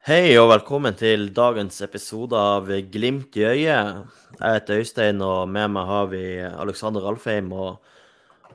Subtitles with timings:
[0.00, 4.06] Hei og velkommen til dagens episode av Glimt i øyet.
[4.32, 7.82] Jeg heter Øystein, og med meg har vi Alexander Alfheim og,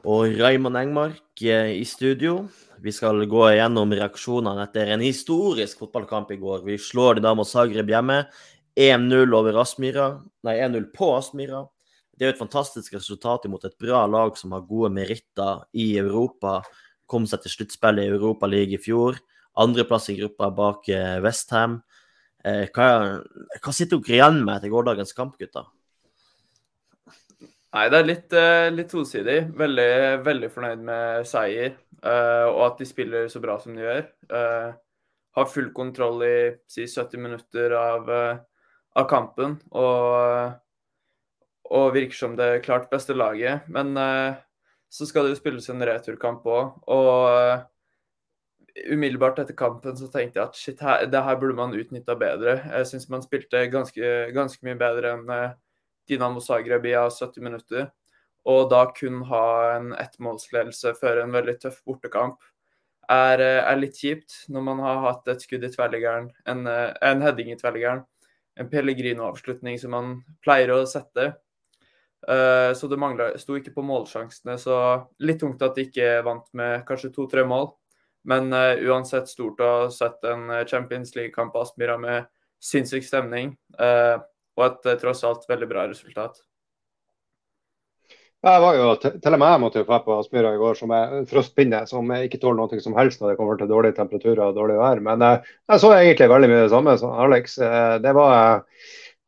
[0.02, 2.48] og Raymond Engmark eh, i studio.
[2.82, 6.64] Vi skal gå gjennom reaksjonene etter en historisk fotballkamp i går.
[6.66, 8.24] Vi slår Dynamo Zagreb hjemme.
[8.74, 10.08] 1-0 over Aspmyra.
[10.50, 11.62] Nei, 1-0 på Aspmyra.
[12.10, 15.92] Det er jo et fantastisk resultat imot et bra lag som har gode meritter i
[16.02, 16.64] Europa.
[17.06, 19.22] Kom seg til sluttspillet i Europa League i fjor.
[19.56, 21.80] Andreplass i gruppa bak eh, Westham.
[22.44, 22.88] Eh, hva,
[23.64, 25.64] hva sitter dere igjen med etter gårsdagens kamp, gutta?
[27.76, 29.38] Nei, det er litt, eh, litt tosidig.
[29.56, 29.94] Veldig,
[30.26, 31.78] veldig fornøyd med seier.
[32.06, 34.04] og at de spiller så bra som de gjør.
[35.36, 38.10] har full kontroll i si 70 minutter av,
[38.96, 39.56] av kampen.
[39.72, 40.52] Og,
[41.72, 43.66] og, virker som det klart beste laget.
[43.68, 43.98] Men
[44.90, 46.78] så skal det jo spilles en returkamp òg.
[46.94, 47.66] Og
[48.84, 52.58] umiddelbart etter kampen så tenkte jeg at shit, her, det her burde man utnytta bedre.
[52.68, 55.54] Jeg syns man spilte ganske, ganske, mye bedre enn uh,
[56.10, 57.88] Dinamo Zagreb i 70 minutter.
[58.46, 59.46] Og da kun ha
[59.78, 62.44] en ettmålsledelse før en veldig tøff bortekamp
[63.10, 66.92] er, eh, er, litt kjipt når man har hatt et skudd i tverrliggeren, en, eh,
[67.06, 68.04] en heading i tverrliggeren,
[68.58, 70.12] en Pellegrino-avslutning som man
[70.46, 71.36] pleier å sette.
[72.26, 74.76] Så det mangla, sto ikke på målsjansene, så
[75.22, 77.68] litt tungt at de ikke vant med kanskje to-tre mål.
[78.26, 82.26] Men uh, uansett stort å ha sett en eh, Champions League-kamp på Aspmyra med
[82.64, 83.54] sinnssyk stemning.
[83.78, 84.18] Uh,
[84.58, 86.40] og et tross alt veldig bra resultat.
[88.46, 91.14] Jeg var jo, til og med jeg måtte jo på Aspmyra i går som er
[91.30, 94.76] frostpinne som ikke tåler noe som helst når det kommer til dårlige temperaturer og dårlig
[94.78, 95.02] vær.
[95.06, 97.58] Men jeg så egentlig veldig mye det samme som Alex.
[98.06, 98.62] det var,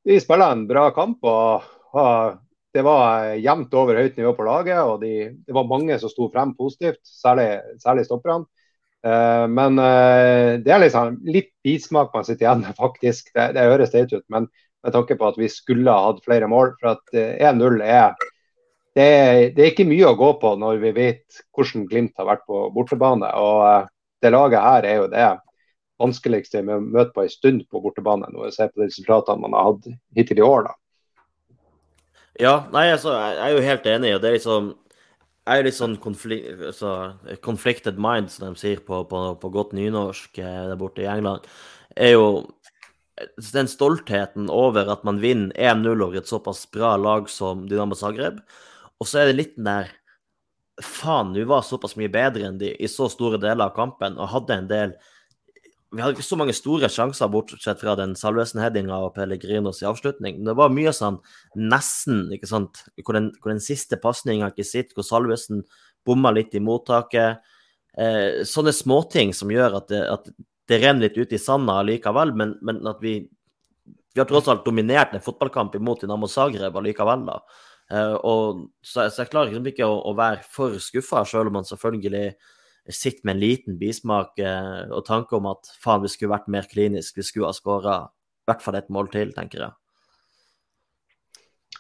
[0.06, 1.26] De spiller en bra kamp.
[1.26, 1.66] og,
[1.98, 2.38] og
[2.78, 4.78] det var jevnt over høyt nivå på laget.
[4.86, 5.14] og de,
[5.48, 7.50] Det var mange som sto frem positivt, særlig,
[7.82, 8.46] særlig stopperne.
[9.06, 13.30] Eh, men eh, det er liksom litt bismak man sitter igjen med, faktisk.
[13.34, 14.50] Det, det høres teit ut, men
[14.86, 16.74] med tanke på at vi skulle ha hatt flere mål.
[16.82, 18.16] For at 1-0 eh, er
[18.98, 19.10] det,
[19.54, 22.68] det, er ikke mye å gå på når vi vet hvordan Glimt har vært på
[22.74, 23.30] bortebane.
[23.38, 23.92] og
[24.24, 25.28] Det laget her er jo det
[26.02, 29.54] vanskeligste vi møter på en stund på bortebane, når vi ser på de resultatene man
[29.58, 29.88] har hatt
[30.18, 30.70] hittil i år.
[30.70, 30.76] da.
[32.38, 34.16] Ja, nei, altså, jeg er jo helt enig.
[34.16, 34.74] og det er liksom
[35.48, 36.92] er litt sånn konflikt, altså,
[37.46, 41.48] conflicted mind, som de sier på, på, på godt nynorsk eh, der borte i England,
[41.98, 42.28] er jo
[43.54, 48.44] den stoltheten over at man vinner 1-0 over et såpass bra lag som Dynamo Zagreb.
[49.02, 49.94] Og så er det litt den der
[50.78, 54.30] Faen, du var såpass mye bedre enn de i så store deler av kampen og
[54.30, 54.92] hadde en del
[55.96, 60.40] vi hadde ikke så mange store sjanser, bortsett fra den Salvesen-headinga og Pellegrinos i avslutning.
[60.40, 61.22] Men det var mye sånn
[61.56, 65.64] nesten, ikke sant, hvor den, hvor den siste pasninga ikke sitter, hvor Salvesen
[66.08, 67.40] bomma litt i mottaket.
[67.98, 70.28] Eh, sånne småting som gjør at det, at
[70.68, 73.22] det renner litt ut i sanda likevel, men, men, at vi
[74.18, 77.26] vi har tross alt dominert en fotballkamp imot Dinamo Zagreb allikevel.
[77.28, 77.36] da.
[77.94, 81.60] Eh, og, så, så, jeg klarer liksom ikke å, å være for skuffa, selv om
[81.60, 82.32] man selvfølgelig
[82.96, 86.70] sitter med en liten bismak eh, og tanke om at faen, vi skulle vært mer
[86.70, 89.76] klinisk, vi skulle ha skåra i hvert fall et mål til, tenker jeg.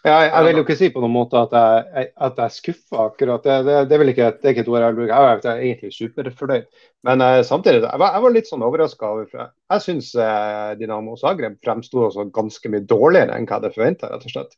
[0.05, 3.05] Ja, jeg, vil jo ikke si på noen måte at jeg, at jeg er skuffa
[3.09, 3.43] akkurat.
[3.43, 5.13] Det, det, det, er ikke, det er ikke et ord jeg bruker.
[5.13, 6.67] Jeg er egentlig superfornøyd.
[7.07, 9.13] Men eh, samtidig, jeg var, jeg var, litt sånn overraska.
[9.33, 14.29] Jeg syns eh, Dinamo Zagreb fremsto ganske mye dårligere enn hva jeg hadde forventa, rett
[14.29, 14.55] og slett.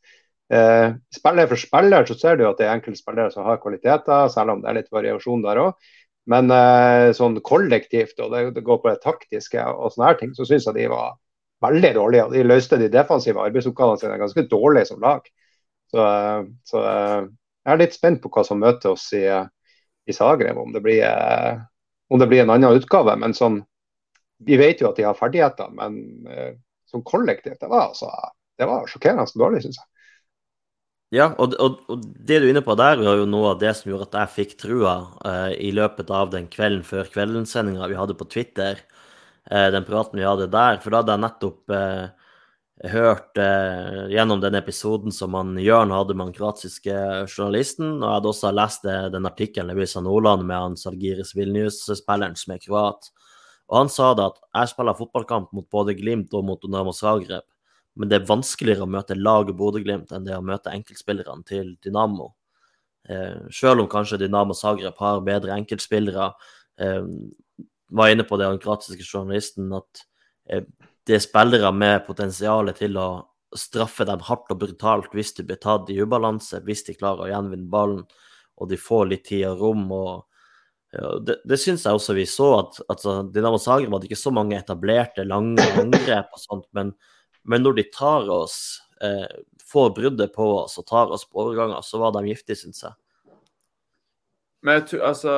[0.50, 4.30] Eh, spiller for spiller så ser du at det er enkelte spillere som har kvaliteter,
[4.34, 5.90] selv om det er litt variasjon der òg.
[6.30, 10.34] Men uh, sånn kollektivt, og det, det, går på det taktiske og sånne her ting,
[10.36, 11.16] så syns jeg de var
[11.64, 12.26] veldig dårlige.
[12.26, 15.26] og De løste de defensive arbeidsoppgavene sine ganske dårlig som lag.
[15.90, 17.26] Så, uh, så uh,
[17.66, 21.02] jeg er litt spent på hva som møter oss i, i Zagreb, om det, blir,
[22.08, 23.16] om det blir en annen utgave.
[23.20, 23.60] Men sånn,
[24.46, 25.98] vi vet jo at de har ferdigheter, men
[26.88, 28.08] som kollektivt, det var, altså,
[28.56, 29.89] det var sjokkerende dårlig, syns jeg.
[31.10, 33.72] Ja, og, og, og, det du er inne på der, var jo noe av det
[33.74, 34.94] som gjorde at jeg fikk trua
[35.26, 38.78] uh, i løpet av den kvelden før kveldssendinga vi hadde på Twitter.
[39.50, 40.78] Uh, den praten vi hadde der.
[40.78, 42.36] For da hadde jeg nettopp uh,
[42.94, 43.36] hørt
[44.08, 46.94] gjennom den episoden som han Jørn hadde med den kroatiske
[47.26, 47.98] journalisten.
[47.98, 52.54] Og jeg hadde også lest den artikkelen i Visa Nordland med han Salgiris Vilnius-spilleren som
[52.54, 53.10] er kroat.
[53.68, 57.44] Og han sa da at jeg spiller fotballkamp mot både Glimt og mot Dynamo Zagreb
[57.98, 62.30] men det er vanskeligere å møte laget Bodø-Glimt enn det å møte enkeltspillerne til Dynamo.
[63.08, 66.30] Eh, selv om kanskje Dynamo Zagreb har bedre enkeltspillere.
[66.80, 67.02] Eh,
[67.90, 70.04] var inne på det den kroatiske journalisten, at
[70.48, 70.62] eh,
[71.06, 73.10] det er spillere med potensial til å
[73.56, 77.30] straffe dem hardt og brutalt hvis de blir tatt i ubalanse, hvis de klarer å
[77.32, 78.04] gjenvinne ballen
[78.60, 79.86] og de får litt tid og rom.
[79.92, 80.26] og
[81.24, 82.50] det det syns jeg også vi så.
[82.60, 86.92] at altså, Dinamo Zagreb hadde ikke så mange etablerte, lange angrep og sånt, men,
[87.44, 89.28] men når de tar oss, eh,
[89.70, 92.96] får bruddet på oss og tar oss på overganger, så var de giftige, syns jeg.
[94.62, 95.34] Men jeg tror, altså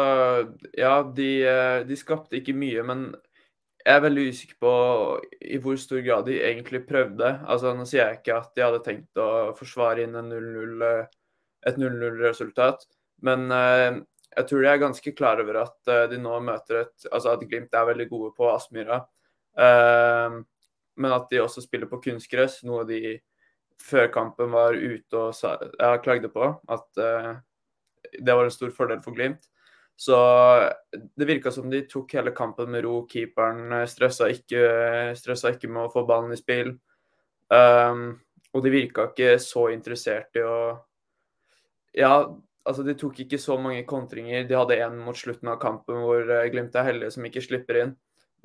[0.74, 3.04] Ja, de, eh, de skapte ikke mye, men
[3.82, 4.72] jeg er veldig usikker på
[5.42, 7.32] i hvor stor grad de egentlig prøvde.
[7.46, 11.06] Altså, Nå sier jeg ikke at de hadde tenkt å forsvare inn en 0-0, eh,
[11.66, 12.86] et 0-0-resultat,
[13.22, 14.02] men eh,
[14.32, 17.42] jeg tror de er ganske klar over at uh, de nå møter et Altså at
[17.48, 19.02] Glimt er veldig gode på Aspmyra.
[19.52, 20.40] Uh,
[20.96, 23.18] men at de også spiller på kunstgress, noe de
[23.82, 26.52] før kampen var ute og sa, ja, klagde på.
[26.70, 27.32] At uh,
[28.18, 29.48] det var en stor fordel for Glimt.
[29.96, 30.16] Så
[30.90, 33.02] det virka som de tok hele kampen med ro.
[33.10, 34.62] Keeperen stressa ikke,
[35.18, 36.72] stressa ikke med å få ballen i spill.
[37.52, 38.16] Um,
[38.52, 40.56] og de virka ikke så interessert i å
[41.92, 42.14] Ja,
[42.64, 44.46] altså, de tok ikke så mange kontringer.
[44.48, 47.94] De hadde en mot slutten av kampen hvor Glimt er heldige som ikke slipper inn.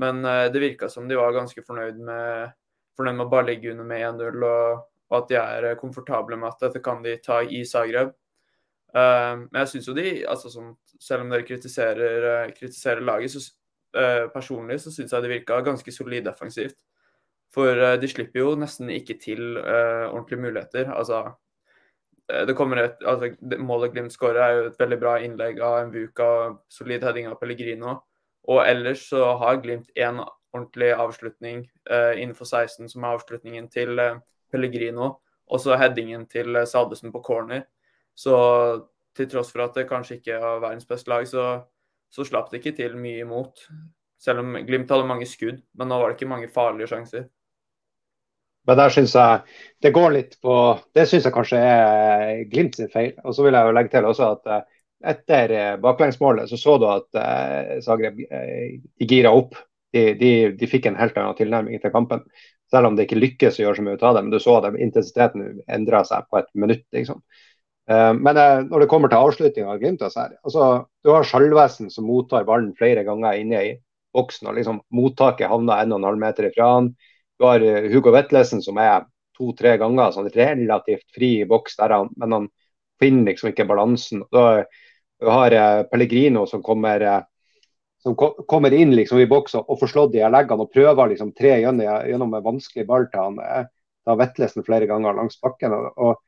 [0.01, 2.53] Men uh, det virka som de var ganske fornøyd med,
[2.97, 6.39] fornøyd med å bare ligge under med 1-0, og, og, at de er uh, komfortable
[6.39, 8.15] med at dette kan de ta i Zagreb.
[8.97, 10.69] men jeg syns jo de, altså, som,
[11.03, 13.43] selv om dere kritiserer, kritiserer laget, så
[14.33, 16.77] personlig så syns jeg det virka ganske solid defensivt.
[17.53, 20.89] For de slipper jo nesten ikke til ordentlige muligheter.
[20.95, 21.35] Altså,
[22.33, 25.93] Eh, det et, altså, Målet Glimt skårer er jo et veldig bra innlegg av en
[25.93, 28.01] Vuka, solid heading av Pellegrino.
[28.47, 30.21] Og ellers så har Glimt én
[30.55, 34.19] ordentlig avslutning eh, innenfor 16, som er avslutningen til eh,
[34.51, 35.17] Pellegrino.
[35.47, 37.65] Og så headingen til eh, Salvesen på corner.
[38.15, 38.37] Så
[39.17, 41.47] til tross for at det kanskje ikke er verdens beste lag, så,
[42.09, 43.67] så slapp det ikke til mye imot.
[44.21, 47.27] Selv om Glimt hadde mange skudd, men nå var det ikke mange farlige sjanser.
[48.67, 49.43] Men der syns jeg
[49.83, 50.53] det går litt på
[50.95, 53.13] Det syns jeg kanskje er Glimt sin feil.
[53.23, 54.65] Og så vil jeg jo legge til også at eh,
[55.05, 59.57] etter eh, baklengsmålet så så du at eh, Zagreb de gira opp.
[59.93, 62.25] De, de, de, fikk en helt annen tilnærming til kampen.
[62.71, 64.23] Selv om det ikke lykkes å gjøre så mye ut av det.
[64.25, 66.83] Men du så at intensiteten endra seg på et minutt.
[66.91, 67.21] liksom.
[67.87, 68.35] Men
[68.67, 70.65] når det kommer til avslutninga av Glimt, altså,
[71.07, 73.69] du har Skjalvesen som mottar ballen flere ganger inne i
[74.17, 74.49] boksen.
[74.49, 76.91] og liksom Mottaket havner 1,5 meter ifra han.
[77.37, 79.05] Du har eh, Hugo Vetlesen som er
[79.37, 82.47] to-tre ganger sånn relativt fri i boks, der han, men han
[83.01, 84.23] finner liksom ikke balansen.
[84.33, 84.63] Da,
[85.19, 87.23] du har eh, Pellegrino som kommer, eh,
[88.03, 88.15] som
[88.47, 92.33] kommer inn liksom i boks og får slått de leggene og prøver liksom tre gjennom,
[92.33, 93.67] en vanskelig ball til han
[94.07, 95.73] da Vetlesen flere ganger langs bakken.
[95.73, 96.21] Og,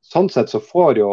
[0.00, 1.08] sånn sett så får jo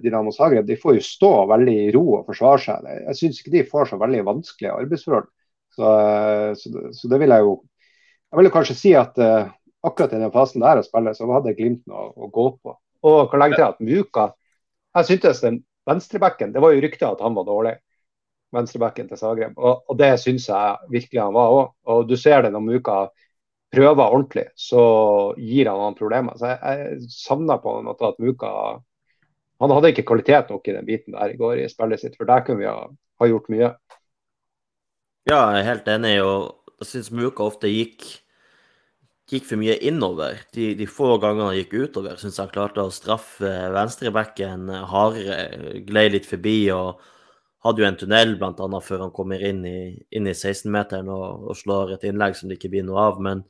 [0.00, 2.86] Dinamo Zagreb de får jo stå veldig i ro og forsvare seg.
[3.10, 5.28] Jeg syns ikke de får så veldig vanskelige arbeidsforhold.
[5.76, 5.90] Så,
[6.56, 7.52] så, så, det vil jeg jo
[8.32, 9.50] jeg vil jo kanskje si at uh,
[9.84, 12.72] akkurat i den fasen der å spille, så hadde Glimt noe å gå på.
[13.04, 14.30] Og kan legge til at Muka
[14.96, 17.74] Jeg syntes den venstrebacken Det var jo rykter at han var dårlig,
[18.52, 19.58] venstrebacken til Zagreb.
[19.58, 21.74] Og, og det syns jeg virkelig han var òg.
[21.90, 22.96] Og du ser det når Muka
[23.72, 24.82] prøver ordentlig, så
[25.40, 26.36] gir han han problemer.
[26.36, 28.80] Så jeg, jeg savner på en måte at Muka
[29.62, 32.26] Han hadde ikke kvalitet nok i den biten der i går i spillet sitt, for
[32.26, 33.68] der kunne vi ha, ha gjort mye.
[35.30, 36.16] Ja, jeg er helt enig.
[36.18, 38.02] og jeg syns Muka ofte gikk
[39.32, 40.42] gikk for mye innover.
[40.54, 45.80] De, de få gangene han gikk utover, syns han klarte å straffe venstrebacken hardere.
[45.88, 47.00] Glei litt forbi og
[47.62, 49.78] hadde jo en tunnel annet før han kommer inn i,
[50.10, 53.20] i 16-meteren og, og, slår et innlegg som det ikke blir noe av.
[53.22, 53.44] Men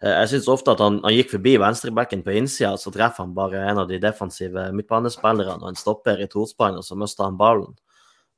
[0.00, 3.34] eh, jeg syns ofte at han, han, gikk forbi venstrebacken på innsida, så treffer han
[3.36, 7.40] bare en av de defensive midtbanespillerne og en stopper i tospann, og så mister han
[7.40, 7.76] ballen.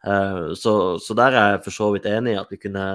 [0.06, 2.86] Eh, så, så der er jeg for så vidt enig i at vi kunne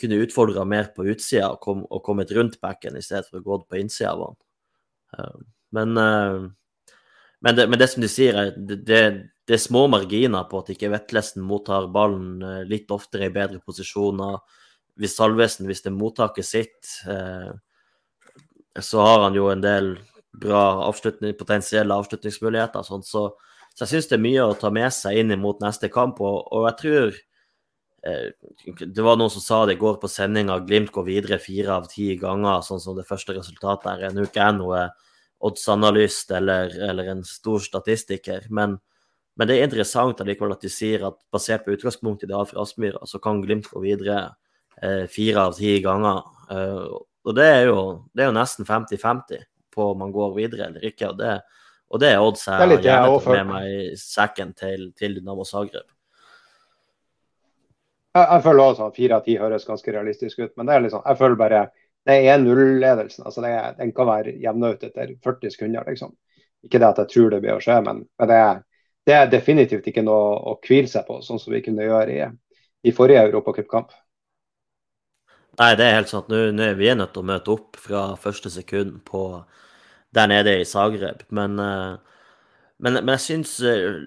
[0.00, 3.44] kunne utfordra mer på utsida og, kom, og, kommet rundt backen i stedet for å
[3.46, 4.36] gå på innsida av han.
[5.14, 5.44] Uh,
[5.76, 6.94] men, uh,
[7.44, 10.72] men, det, men, det, som de sier, er det, det, er små marginer på at
[10.74, 14.40] ikke Vetlesen mottar ballen uh, litt oftere i bedre posisjoner.
[14.98, 16.86] Hvis Salvesen, hvis det er mottaket sitt,
[18.78, 19.88] så har han jo en del
[20.38, 22.86] bra avslutning, potensielle avslutningsmuligheter.
[22.86, 23.24] Sånn, så,
[23.72, 26.22] så, jeg syns det er mye å ta med seg inn mot neste kamp.
[26.22, 27.33] Og, og jeg tror Eh,
[28.04, 31.86] det var noen som sa det i går på sendinga, Glimt går videre fire av
[31.88, 34.12] ti ganger, sånn som det første resultatet er.
[34.12, 34.82] Nå ikke jeg noe
[35.44, 38.76] oddsanalyst eller, eller, en stor statistiker, men,
[39.36, 42.64] men, det er interessant allikevel at de sier at basert på utgangspunktet de har fra
[42.64, 44.20] Aspmyra, så kan Glimt gå videre
[44.82, 46.22] eh, fire av ti ganger.
[46.52, 46.94] Eh,
[47.24, 47.80] og det er, jo,
[48.12, 51.14] det er jo nesten 50-50 på om man går videre eller ikke.
[51.14, 51.38] Og det,
[51.88, 55.48] og det er odds jeg har gjerne tatt med meg i sekken til, til Dynamo
[55.48, 55.88] Zagreb.
[58.14, 60.84] Jeg, jeg føler også at fire av ti høres ganske realistisk ut, men det er
[60.84, 61.64] liksom, jeg føler bare
[62.04, 63.24] det er 1-0-ledelsen.
[63.24, 63.40] altså
[63.78, 65.84] Den kan være jevna ut etter 40 sekunder.
[65.88, 66.14] liksom.
[66.64, 68.60] Ikke det at jeg tror det blir å skje, men, men det, er,
[69.06, 72.28] det er definitivt ikke noe å hvile seg på, sånn som vi kunne gjøre i,
[72.88, 73.92] i forrige europacupkamp.
[75.60, 76.28] Nei, det er helt sant.
[76.32, 79.24] Nå, nå vi nødt til å møte opp fra første sekund på
[80.14, 81.22] der nede i Zagreb.
[81.34, 81.96] Men, eh,
[82.82, 84.00] men, men jeg syns eh,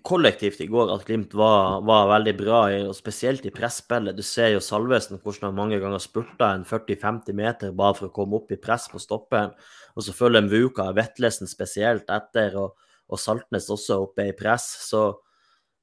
[0.00, 4.16] kollektivt i går at Glimt var, var veldig bra, og spesielt i presspillet.
[4.16, 8.14] Du ser jo Salvesen hvordan han mange ganger spurta en 40-50 meter bare for å
[8.16, 9.52] komme opp i press på stopperen.
[9.92, 12.78] Og så følger Mvuka Vetlesen spesielt etter, og,
[13.12, 14.70] og Saltnes også oppe i press.
[14.88, 15.10] Så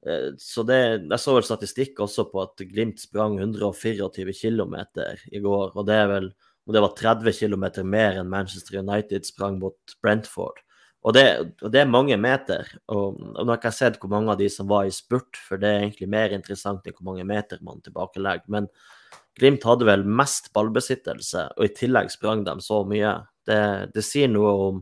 [0.06, 0.78] Eh, så det,
[1.10, 4.76] Jeg så vel statistikk også på at Glimt sprang 124 km
[5.32, 5.76] i går.
[5.76, 6.30] Og det, er vel,
[6.66, 10.62] om det var 30 km mer enn Manchester United sprang mot Brentford.
[11.00, 11.24] Og det,
[11.64, 12.68] og det er mange meter.
[12.92, 15.38] Og, og nå har ikke jeg sett hvor mange av de som var i spurt,
[15.48, 18.50] for det er egentlig mer interessant enn hvor mange meter man tilbakelegger.
[18.52, 18.68] Men
[19.40, 23.14] Glimt hadde vel mest ballbesittelse, og i tillegg sprang de så mye.
[23.48, 23.60] Det,
[23.94, 24.80] det sier noe om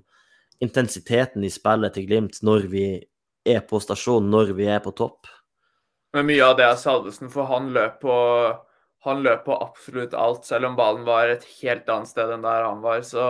[0.65, 2.87] intensiteten i spillet til Glimt når vi
[3.49, 5.29] er på stasjon når vi er på topp.
[6.17, 8.17] Men mye av det er Salvesen, for han løp på
[9.07, 10.45] han løp på absolutt alt.
[10.49, 13.25] Selv om ballen var et helt annet sted enn der han var, så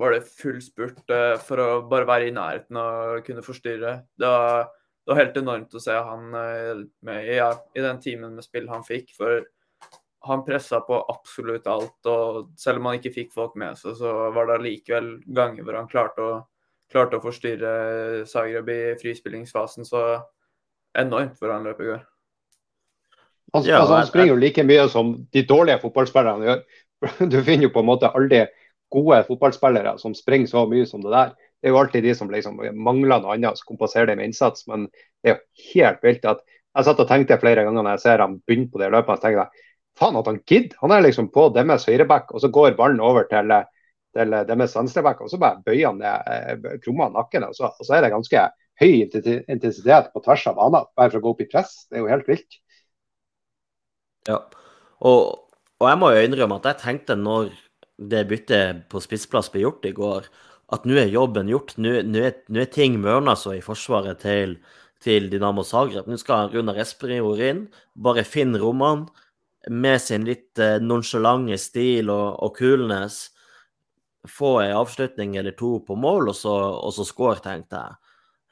[0.00, 3.96] var det full spurt uh, for å bare være i nærheten og kunne forstyrre.
[4.18, 4.70] Det var,
[5.04, 8.70] det var helt enormt å se han eh, med, ja, i den timen med spill
[8.72, 9.12] han fikk.
[9.18, 9.44] For
[10.24, 11.98] han pressa på absolutt alt.
[12.08, 15.78] Og selv om han ikke fikk folk med seg, så var det allikevel ganger hvor
[15.78, 16.34] han klarte å
[16.94, 20.02] klarte å forstyrre Zagreb i frispillingsfasen så
[20.98, 22.02] enormt hvor han løp i går.
[23.54, 26.64] Altså, ja, altså, han springer jo like mye som de dårlige fotballspillerne gjør.
[27.32, 28.44] Du finner jo på en måte aldri
[28.94, 31.34] gode fotballspillere som springer så mye som det der.
[31.34, 34.66] Det er jo alltid de som liksom mangler noe annet, som kompenserer det med innsats.
[34.70, 34.88] Men
[35.24, 36.42] det er jo helt vilt at
[36.74, 39.26] jeg satt og tenkte flere ganger når jeg ser han begynne på de løpet, så
[39.26, 40.74] tenker jeg faen at han gidder.
[40.80, 43.52] Han er liksom på deres høyreback, og så går ballen over til
[44.14, 47.46] til deres venstreback, og så bare bøyer han ned eh, krumma nakken.
[47.48, 48.44] Og så, og så, er det ganske
[48.80, 51.74] høy intensitet på tvers av banen, bare for å gå opp i press.
[51.88, 52.60] Det er jo helt vilt.
[54.28, 54.38] Ja,
[55.04, 55.50] og,
[55.82, 57.50] og jeg må jo innrømme at jeg tenkte når
[57.98, 60.28] det byttet på spissplass ble gjort i går,
[60.74, 61.76] at nå er jobben gjort.
[61.78, 64.56] Nå, er, er, ting mørna så i forsvaret til,
[65.04, 66.08] til Dinamo Zagreb.
[66.08, 69.06] Nå skal Runar Espejord inn, bare finne rommene
[69.70, 70.76] med sin litt eh,
[71.56, 73.30] stil og, og coolness
[74.28, 77.96] få en avslutning eller to på mål, og så, og så score, tenkte jeg.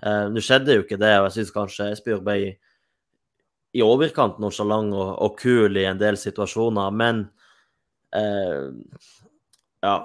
[0.04, 2.36] Eh, Nå skjedde jo ikke det, og jeg syns kanskje Espejord ble
[3.72, 7.24] i overkant nonsjalant og, og kul i en del situasjoner, men
[8.12, 8.68] eh,
[9.82, 9.96] ja.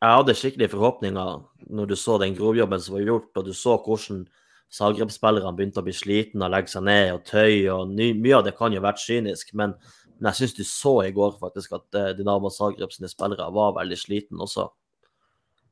[0.00, 3.76] Jeg hadde skikkelig forhåpninger når du så den grovjobben som var gjort, og du så
[3.84, 4.24] hvordan
[4.70, 8.54] Zagreb-spillerne begynte å bli slitne og legge seg ned og tøy, og mye av det
[8.56, 9.74] kan jo vært kynisk, men
[10.20, 13.72] men jeg syns du så i går faktisk at uh, Dinamo Zagreb sine spillere var
[13.78, 14.66] veldig sliten også.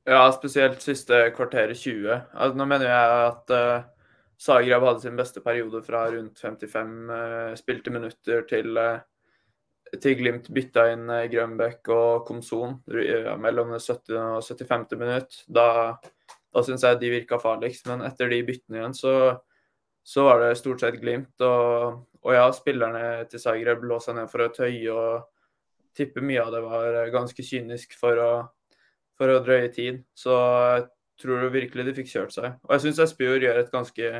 [0.09, 2.09] Ja, spesielt siste kvarteret 20.
[2.33, 3.83] Altså, nå mener jeg at uh,
[4.41, 9.05] Zagreb hadde sin beste periode fra rundt 55 uh, eh, spilte minutter til, uh,
[10.02, 12.78] til Glimt bytta inn uh, Grønbæk og Komson
[13.40, 14.14] mellom 70.
[14.14, 14.97] og 75.
[15.00, 15.42] minutt.
[15.47, 15.68] Da,
[16.54, 19.14] da syns jeg de virka farligst, men etter de byttene igjen så
[20.09, 21.35] så var det stort sett Glimt.
[21.45, 25.26] Og, og ja, spillerne til Zagreb lå seg ned for å tøye og
[25.99, 28.30] tipper mye av det var ganske kynisk for å,
[29.18, 30.00] for å drøye tid.
[30.16, 30.87] Så jeg
[31.21, 32.57] tror virkelig de fikk kjørt seg.
[32.64, 34.12] Og jeg syns Espejord gjør et ganske,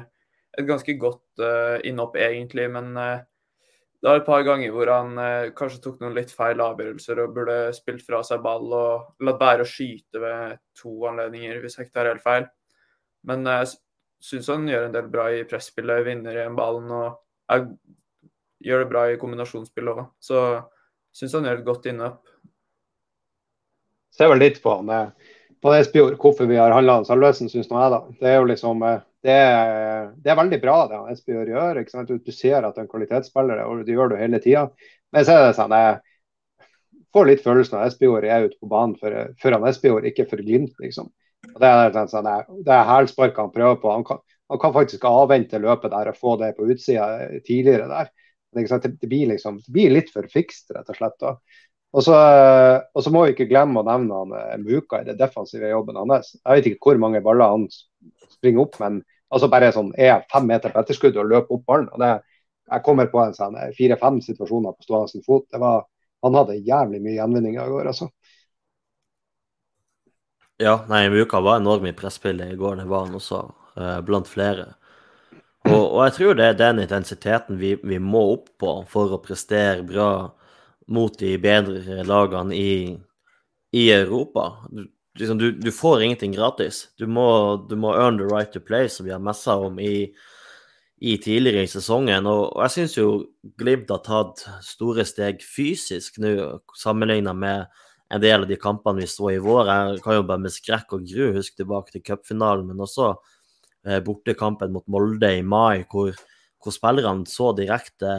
[0.61, 2.69] et ganske godt uh, innhopp, egentlig.
[2.75, 3.25] Men uh,
[3.99, 7.35] det var et par ganger hvor han eh, kanskje tok noen litt feil avgjørelser og
[7.35, 11.89] burde spilt fra seg ball og latt være å skyte ved to anledninger, hvis jeg
[11.89, 12.47] ikke tar helt feil.
[13.27, 13.65] Men uh,
[14.23, 17.19] syns han gjør en del bra i presspillet, vinner igjen ballen og
[17.51, 17.67] er,
[18.63, 20.07] gjør det bra i kombinasjonsspillet òg.
[20.23, 20.45] Så
[21.19, 22.23] syns han gjør et godt innhopp.
[24.15, 25.11] Ser vel litt på han
[25.59, 27.91] på det Espejord, hvorfor vi har handla Salvesen, syns jeg.
[27.93, 28.01] da.
[28.21, 29.39] Det er jo liksom eh, det
[30.23, 31.81] det er veldig bra det Espejord gjør.
[31.81, 32.11] ikke sant?
[32.11, 34.69] Du ser at han er kvalitetsspiller, og det gjør du hele tida.
[35.15, 35.99] Men så er det sånn jeg
[37.17, 40.45] får litt følelsen av Espejord er ute på banen for, for han Espejord, ikke for
[40.45, 41.11] Glimt, liksom.
[41.55, 42.29] Og det er sånn,
[42.67, 43.93] det er hælspark han prøver på.
[43.95, 44.23] Han kan,
[44.53, 47.09] han kan, faktisk avvente løpet der og få det på utsida
[47.47, 48.11] tidligere der.
[48.57, 48.65] Det,
[49.01, 51.19] det, blir liksom, det blir litt for fikst, rett og slett.
[51.21, 51.35] da.
[51.97, 52.17] Og så,
[52.93, 55.97] og så, må vi ikke glemme å nevne han eh, Muka i det defensive jobben
[55.97, 56.35] hans.
[56.37, 57.65] Jeg vet ikke hvor mange baller han
[58.29, 59.01] springer opp, men
[59.33, 61.89] altså bare sånn, er fem meter på etterskudd og løper opp ballen.
[61.95, 62.13] og det,
[62.69, 65.49] Jeg kommer på en sånn eh, fire-fem situasjoner på stående fot.
[65.65, 65.87] Var,
[66.27, 67.93] han hadde jævlig mye gjenvinninger i går.
[67.95, 68.11] altså.
[70.59, 73.45] Ja, nei, Muka var enorm i presspillet i går, det var han også,
[73.79, 74.75] eh, blant flere.
[75.69, 79.21] Og, og, jeg tror det er den intensiteten vi, vi, må opp på for å
[79.23, 80.09] prestere bra
[80.89, 82.97] mot de bedre lagene i,
[83.77, 84.49] i Europa.
[84.71, 84.87] Du,
[85.19, 86.89] liksom, du, du, får ingenting gratis.
[86.97, 87.29] Du må,
[87.69, 90.09] du må, earn the right to play, som vi har messa om i,
[91.01, 92.27] i, tidligere i sesongen.
[92.27, 93.11] Og, og jeg syns jo
[93.59, 96.33] Glimt har tatt store steg fysisk nå,
[96.77, 99.69] sammenligna med en del av de kampene vi så i vår.
[99.69, 103.13] Jeg kan jo bare med skrekk og gru huske tilbake til cupfinalen, men også
[103.85, 106.17] eh, bortekampen mot Molde i mai, hvor,
[106.65, 108.15] hvor spillerne så direkte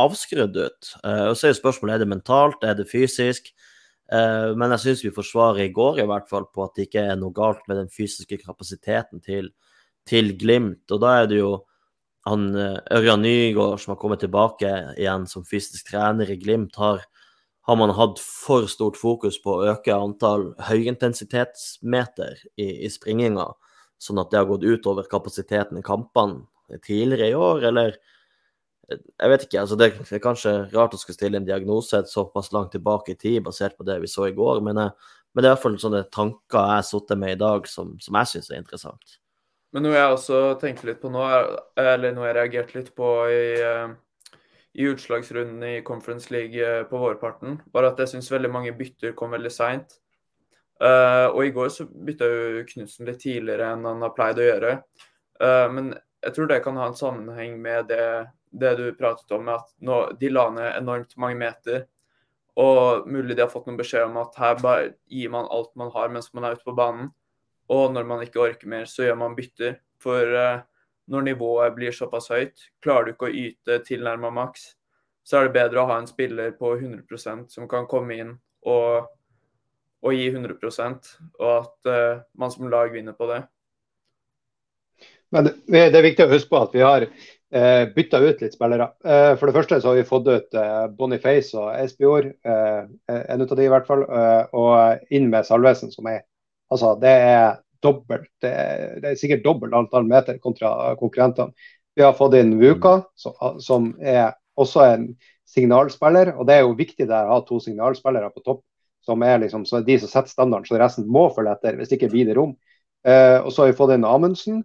[0.00, 0.92] avskrudd ut.
[1.04, 3.52] Eh, og så er jo spørsmålet er det mentalt, er det fysisk?
[4.12, 7.06] Eh, men jeg syns vi forsvarer i går i hvert fall på at det ikke
[7.12, 9.52] er noe galt med den fysiske kapasiteten til,
[10.08, 10.84] til Glimt.
[10.90, 11.54] Og da er det jo
[12.28, 17.02] han eh, Ørjan Nygaard som har kommet tilbake igjen som fysisk trener i Glimt, har
[17.62, 23.46] har man hatt for stort fokus på å øke antall høyintensitetsmeter i, i springinga,
[24.02, 27.94] sånn at det har gått utover kapasiteten i kampene tidligere i år, eller
[29.00, 29.62] jeg vet ikke.
[29.62, 33.40] altså Det, er kanskje rart å skulle stille en diagnose såpass langt tilbake i tid,
[33.46, 35.80] basert på det vi så i går, men, jeg, men det er i hvert fall
[35.82, 39.18] sånne tanker jeg har sittet med i dag, som, som jeg syns er interessant.
[39.72, 41.24] Men noe jeg også tenkte litt på nå,
[41.80, 43.92] eller noe jeg reagerte litt på i eh,
[44.72, 49.12] i utslagsrunden i Conference League eh, på vårparten, var at jeg syns veldig mange bytter
[49.16, 49.98] kom veldig seint.
[50.82, 54.70] Og i går så bytta jo Knutsen litt tidligere enn han har pleid å gjøre.
[55.70, 58.06] Men jeg tror det kan ha en sammenheng med det,
[58.52, 61.86] det du pratet om, at nå, de la ned enormt mange meter.
[62.60, 65.92] Og mulig de har fått noen beskjed om at her bare gir man alt man
[65.94, 67.08] har mens man er ute på banen.
[67.72, 69.78] Og når man ikke orker mer, så gjør man bytter.
[70.02, 70.60] For eh,
[71.12, 74.72] når nivået blir såpass høyt, klarer du ikke å yte tilnærma maks,
[75.24, 78.32] så er det bedre å ha en spiller på 100% som kan komme inn
[78.68, 79.08] og,
[80.02, 83.42] og gi 100 og at eh, man som lag vinner på det.
[85.32, 87.06] Men det er viktig å huske på at vi har
[87.54, 88.88] eh, bytta ut litt spillere.
[89.04, 92.82] Eh, for det første så har vi fått ut eh, Boniface og Espejord, eh,
[93.12, 96.24] en av de i hvert fall, eh, og inn med Salvesen, som er
[96.72, 98.50] Altså, det er dobbelt, det
[99.04, 101.52] er sikkert dobbelt antall meter kontra konkurrentene.
[101.92, 102.94] Vi har fått inn Vuka,
[103.60, 105.04] som er også en
[105.52, 106.32] signalspiller.
[106.38, 108.62] og Det er jo viktig der å ha to signalspillere på topp,
[109.04, 111.76] som er liksom, så er de som setter standarden, så resten må følge etter.
[111.76, 112.54] Hvis ikke blir det rom.
[113.04, 114.62] Eh, og så har vi fått inn Amundsen.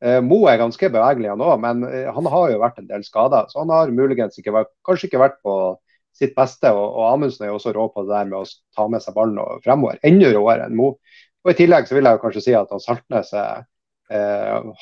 [0.00, 3.04] Eh, Mo er ganske bevegelig, han òg, men eh, han har jo vært en del
[3.06, 3.44] skada.
[3.50, 5.56] Så han har muligens ikke vært, kanskje ikke vært på
[6.16, 6.72] sitt beste.
[6.72, 9.16] Og, og Amundsen er jo også rå på det der med å ta med seg
[9.16, 10.00] ballen fremover.
[10.06, 10.94] Enda råere enn Mo.
[11.44, 13.62] Og I tillegg så vil jeg jo kanskje si at Saltnes er,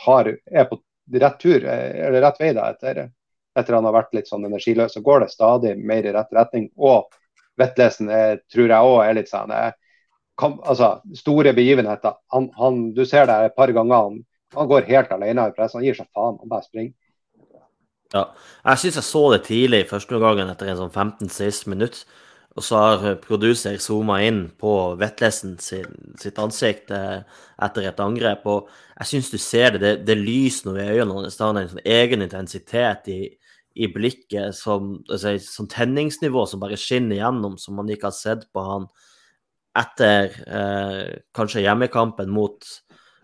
[0.05, 0.81] har, er på
[1.13, 3.11] rett tur, eh, eller rett vei da, etter,
[3.59, 4.95] etter han har vært litt sånn energiløs.
[4.95, 6.71] Så går det stadig mer i rett retning.
[6.77, 7.09] Og
[7.59, 9.71] Vetlesen er, tror jeg òg er litt sånn eh,
[10.39, 12.19] altså, Store begivenheter.
[12.35, 14.09] Han, han, du ser det et par ganger.
[14.09, 14.21] Han,
[14.55, 15.81] han går helt alene i pressen.
[15.81, 16.39] Han gir seg faen.
[16.41, 16.95] Han bare springer.
[18.15, 18.23] Ja,
[18.65, 22.01] jeg syns jeg så det tidlig første gangen etter en sånn 15-16 minutt.
[22.59, 27.21] Og så har produser zooma inn på Vetlesen sitt ansikt eh,
[27.63, 28.47] etter et angrep.
[28.51, 29.83] Og jeg syns du ser det.
[29.83, 31.37] Det, det lyser noe i øynene hans.
[31.39, 33.21] Det har en sånn egen intensitet i,
[33.79, 38.49] i blikket, som, altså, som tenningsnivå som bare skinner gjennom, som man ikke har sett
[38.51, 38.89] på han
[39.79, 41.05] etter eh,
[41.37, 42.67] kanskje hjemmekampen mot,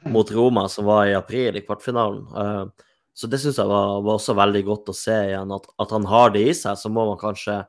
[0.04, 2.24] mot, Roma, som var i april, i kvartfinalen.
[2.36, 5.52] Eh, så det syns jeg var, var, også veldig godt å se igjen.
[5.54, 7.60] At, at han har det i seg, så må man kanskje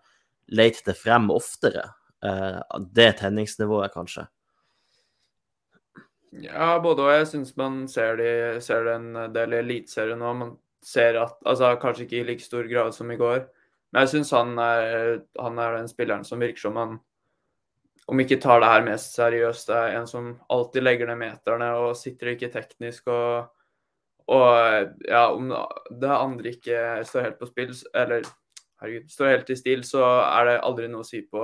[0.56, 1.90] lete det frem oftere.
[2.26, 2.58] Uh,
[2.96, 4.26] det tenningsnivået, kanskje.
[6.42, 7.12] Ja, både og.
[7.14, 10.32] Jeg syns man ser, det, ser det en del i Eliteserien nå.
[10.34, 13.46] Man ser at Altså kanskje ikke i like stor grad som i går,
[13.94, 16.98] men jeg syns han, han, er den spilleren som virker som han
[18.06, 19.68] om ikke tar det her mest seriøst.
[19.70, 23.52] Det er en som alltid legger ned meterne og sitter ikke teknisk og
[24.26, 25.52] og ja, om
[26.02, 28.26] det andre ikke står helt på spill, eller
[28.82, 31.44] herregud, står helt i stil, så er det aldri noe å si på,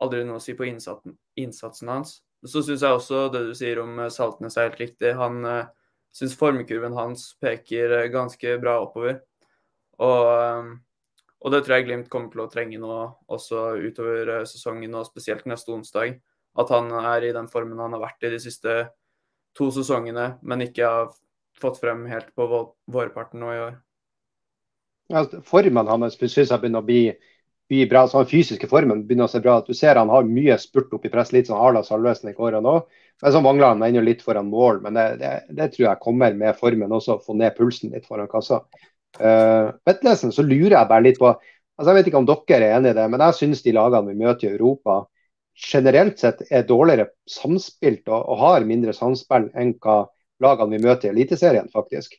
[0.00, 2.14] å si på innsatsen, innsatsen hans.
[2.48, 5.12] Så syns jeg også det du sier om eh, Saltnes er helt riktig.
[5.14, 5.68] Han eh,
[6.16, 9.20] syns formkurven hans peker uh, ganske bra oppover.
[10.02, 10.72] Og,
[11.42, 12.96] og, det tror jeg Glimt kommer til å trenge nå
[13.32, 16.20] også utover uh, sesongen, og spesielt neste onsdag.
[16.58, 18.76] At han er i den formen han har vært i de siste
[19.56, 21.10] to sesongene, men ikke har
[21.60, 22.48] fått frem helt på
[22.92, 23.74] vårparten nå i år.
[25.12, 27.02] Ja, formen hans syns jeg begynner å bli,
[27.68, 28.06] bli bra.
[28.08, 31.04] Så den fysiske formen begynner å se bra Du ser han har mye spurt opp
[31.06, 32.78] i press, litt sånn Arla Salvesen i går nå.
[33.22, 34.80] Men så mangler han ennå litt foran mål.
[34.86, 38.30] Men det, det, det, tror jeg kommer med formen også, få ned pulsen litt foran
[38.30, 38.62] kassa.
[39.20, 42.78] Uh, Vetlesen, så lurer jeg bare litt på altså Jeg vet ikke om dere er
[42.78, 45.02] enig i det, men jeg syns de lagene vi møter i Europa
[45.52, 50.06] generelt sett er dårligere samspilt og, og har mindre samspill enn hva
[50.42, 52.16] lagene vi møter i Eliteserien, faktisk.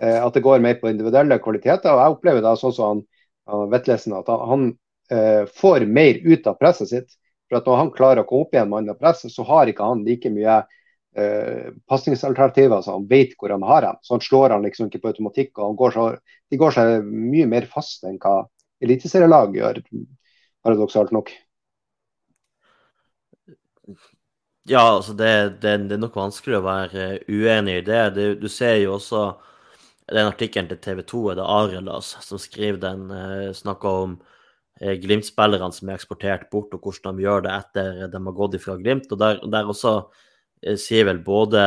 [0.00, 1.92] Uh, at det går mer på individuelle kvaliteter.
[1.92, 3.02] og Jeg opplever da sånn som
[3.50, 4.70] han, Vetlesen, at han
[5.12, 7.18] uh, får mer ut av presset sitt
[7.50, 9.84] For at når han klarer å komme opp igjen mann og presset, så har ikke
[9.84, 10.62] han like mye
[11.18, 14.00] uh, pasningsalternativer så han vet hvor han har dem.
[14.02, 15.58] Så han slår han liksom ikke på automatikk.
[15.58, 16.08] og går så,
[16.50, 18.42] De går seg mye mer fast enn hva
[18.82, 19.80] eliteserielag gjør,
[20.62, 21.30] paradoksalt nok.
[24.68, 28.02] Ja, altså det, det, det, er nok vanskelig å være uenig i det.
[28.14, 29.24] det du ser jo også
[30.12, 34.14] den artikkelen til TV 2 er det Arelas som skriver den, eh, snakker om
[34.80, 38.54] eh, Glimt-spillerne som er eksportert bort, og hvordan de gjør det etter de har gått
[38.58, 39.10] ifra Glimt.
[39.10, 40.30] og Der, der også eh,
[40.78, 41.62] sier vel både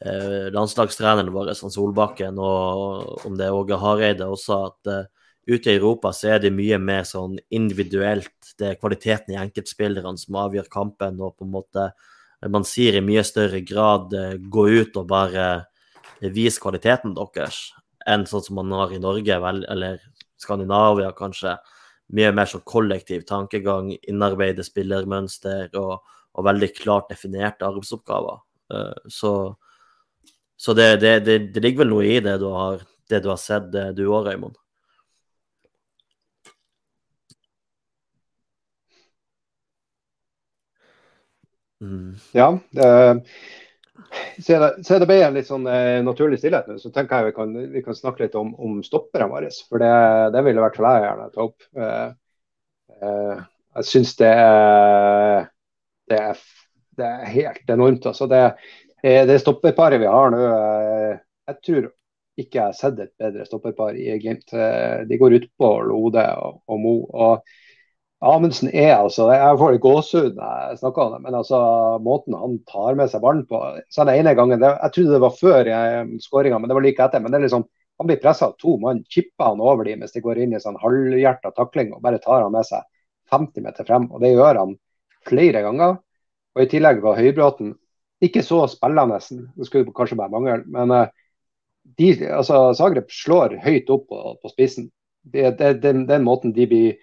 [0.00, 5.06] eh, landslagstreneren vår, Solbakken, og om det er Åge Hareide også, at eh,
[5.46, 8.34] ute i Europa så er det mye mer sånn individuelt.
[8.58, 11.90] Det er kvaliteten i enkeltspillerne som avgjør kampen, og på en måte
[12.52, 15.46] man sier i mye større grad eh, gå ut og bare
[16.32, 17.70] vise kvaliteten deres,
[18.06, 19.98] enn sånn som man har i Norge, eller
[20.40, 21.56] Skandinavia kanskje.
[22.14, 26.04] Mye mer sånn kollektiv tankegang, innarbeide spillermønster og,
[26.36, 28.42] og veldig klart definerte arbeidsoppgaver.
[28.72, 29.32] Uh, så,
[30.56, 33.40] så det, det, det, det, ligger vel noe i det du har, det du har
[33.40, 34.56] sett, du òg, Raymond?
[41.80, 42.14] Mm.
[42.32, 42.48] Ja.
[44.42, 47.56] Så det ble en litt sånn eh, naturlig stillhet nå, så tenker jeg vi kan,
[47.72, 49.50] vi kan snakke litt om, om stopperne våre.
[49.68, 49.92] For det,
[50.36, 51.68] det ville hvert fall jeg gjerne ta opp.
[51.76, 52.08] Eh,
[53.00, 53.44] eh,
[53.76, 54.32] jeg syns det,
[56.08, 56.22] det,
[56.96, 58.06] det, er helt enormt.
[58.06, 58.42] Altså det,
[59.02, 61.92] eh, det stopperparet vi har nå, eh, jeg tror
[62.36, 64.52] ikke jeg har sett et bedre stopperpar i Glimt.
[64.52, 66.98] Eh, de går utpå Lode og, og Mo.
[67.12, 67.56] og
[68.26, 71.58] Amundsen er altså Jeg får gåsehud når jeg snakker om det, men altså
[72.02, 73.60] måten han tar med seg ballen på
[73.92, 75.70] så den ene gangen, det, Jeg trodde det var før
[76.24, 77.20] skåringa, men det var like etter.
[77.20, 77.66] men det er liksom,
[78.00, 80.60] Han blir pressa av to mann, chipper han over dem mens de går inn i
[80.60, 82.84] sånn halvhjerta takling og bare tar han med seg
[83.32, 84.08] 50 meter frem.
[84.12, 84.76] og Det gjør han
[85.28, 85.98] flere ganger.
[86.56, 87.74] Og I tillegg var Høybråten
[88.24, 90.62] ikke så spillende, det skulle kanskje bare mangle.
[90.72, 91.08] Men uh,
[91.98, 94.90] de, altså, Zagreb slår høyt opp på, på spissen.
[95.26, 96.96] Det, er den, måten de blir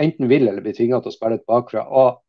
[0.00, 1.84] enten vil eller blir tvinga til å spille et bakfra.
[1.88, 2.20] Og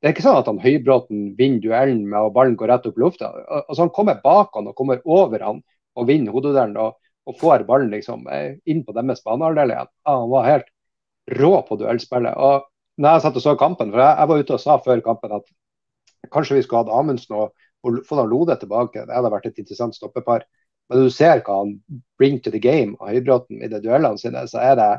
[0.00, 2.98] det er ikke sånn at han Høybråten vinner duellen med at ballen går rett opp
[2.98, 3.30] i lufta.
[3.66, 5.62] Altså, han kommer bak han og kommer over han
[5.98, 6.96] og vinner hodeduellen og,
[7.28, 9.90] og, får ballen liksom eh, inn på deres banehalvdel igjen.
[10.06, 10.70] Ja, han var helt
[11.36, 12.38] rå på duellspillet.
[12.38, 12.69] Og
[13.00, 15.36] når jeg satt og så kampen, for jeg, jeg, var ute og sa før kampen
[15.38, 15.52] at
[16.34, 17.54] kanskje vi skulle hatt Amundsen og,
[17.86, 19.06] og fått Lode tilbake.
[19.08, 20.44] Det hadde vært et interessant stoppepar.
[20.90, 21.76] Men når du ser hva han
[22.20, 24.90] bring to the game av Høybråten i de duellene sine, så er det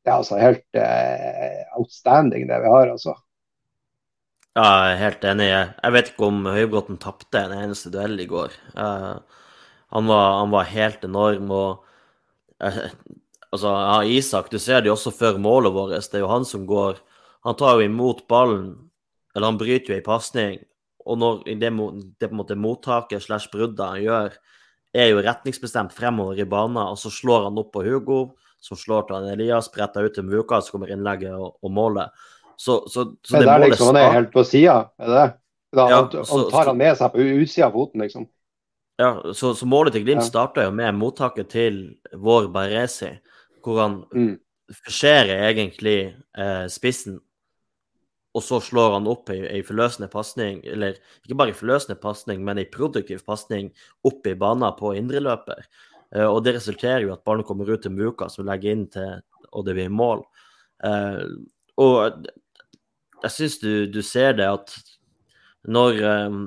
[0.00, 3.12] det er altså helt eh, outstanding, det vi har, altså.
[4.56, 5.48] Ja, jeg er helt enig.
[5.52, 8.54] Jeg vet ikke om Høybråten tapte en eneste duell i går.
[8.72, 9.20] Uh,
[9.92, 11.52] han, var, han, var, helt enorm.
[11.52, 12.80] og uh,
[13.52, 15.94] altså, ja, Isak, du ser det jo også før målet vårt.
[16.00, 16.98] Det er jo han som går
[17.46, 18.74] Han tar jo imot ballen,
[19.34, 20.58] eller han bryter jo ei pasning.
[21.08, 21.70] Og når det,
[22.20, 24.36] det på en måte mottaket slash bruddet han gjør,
[24.92, 28.20] er jo retningsbestemt fremover i banen, og så slår han opp på Hugo
[28.60, 32.12] som slår til Elias, bretter ut til Muka, så kommer innlegget og, og målet.
[32.60, 35.28] Så, så, så det, det er liksom, Han er helt på sida, er det
[35.70, 38.26] da, ja, han, han, tar han med seg på utsida av foten, liksom.
[39.00, 40.28] Ja, så, så målet til Glimt ja.
[40.28, 41.76] starta jo med mottaket til
[42.10, 43.14] vår Baresi,
[43.64, 44.32] hvor han mm.
[44.82, 47.20] forserer egentlig eh, spissen,
[48.34, 52.44] og så slår han opp ei, ei forløsende pasning, eller ikke bare ei forløsende pasning,
[52.46, 53.72] men ei produktiv pasning
[54.06, 55.64] opp i banen på indreløper.
[56.14, 59.18] Uh, og det resulterer jo at ballen kommer ut til Muka, som legger inn til
[59.50, 60.22] og det blir mål.
[60.84, 61.26] Uh,
[61.80, 62.26] og
[63.24, 64.74] jeg syns du, du, ser det at
[65.68, 65.98] når,
[66.30, 66.44] um,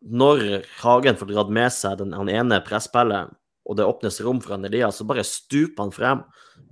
[0.00, 4.56] når Hagen får dratt med seg den, den ene presspillet, og det åpnes rom for
[4.56, 6.22] han Elias, så bare stuper han frem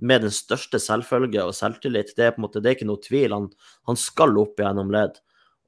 [0.03, 2.13] med den største selvfølge og selvtillit.
[2.17, 3.35] Det er på en måte, det er ikke noe tvil.
[3.35, 3.49] Han,
[3.87, 5.19] han skal opp gjennom ledd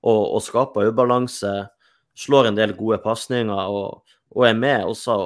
[0.03, 1.53] og, og skaper ubalanse.
[2.19, 5.17] Slår en del gode pasninger og, og, er med også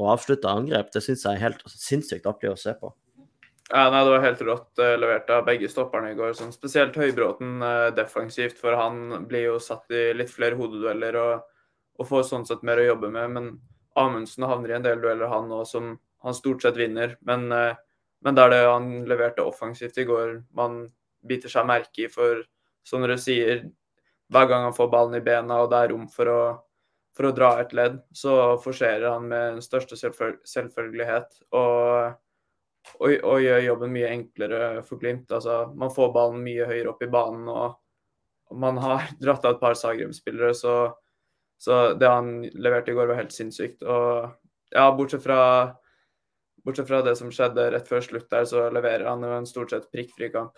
[0.00, 0.92] og avslutte angrep.
[0.92, 2.92] Det syns jeg er helt sinnssykt artig å se på.
[3.70, 6.32] Ja, nei, Det var helt rått uh, levert av begge stopperne i går.
[6.34, 11.44] Sånn, spesielt Høybråten uh, defensivt, for han blir jo satt i litt flere hodedueller og,
[12.00, 13.36] og, får sånn sett mer å jobbe med.
[13.36, 13.52] Men
[13.98, 15.92] Amundsen havner i en del dueller, han òg, som
[16.24, 17.16] han stort sett vinner.
[17.26, 17.74] Men, uh,
[18.20, 20.82] men det er det han leverte offensivt i går, man
[21.26, 22.10] biter seg merke i.
[22.12, 22.44] For
[22.86, 23.64] som dere sier,
[24.30, 26.42] hver gang han får ballen i bena og det er rom for å
[27.16, 31.34] for å dra et ledd, så forserer han med den største selvfølgelighet.
[31.50, 32.14] Og,
[32.96, 35.30] og, og, gjør jobben mye enklere for Glimt.
[35.34, 39.62] Altså, man får ballen mye høyere opp i banen, og man har dratt av et
[39.62, 40.76] par Zagreb-spillere, så,
[41.60, 43.82] så, det han leverte i går, var helt sinnssykt.
[43.84, 44.30] Og
[44.72, 45.40] ja, bortsett fra,
[46.64, 49.74] bortsett fra det som skjedde rett før slutt der, så leverer han jo en stort
[49.74, 50.56] sett prikkfri kamp.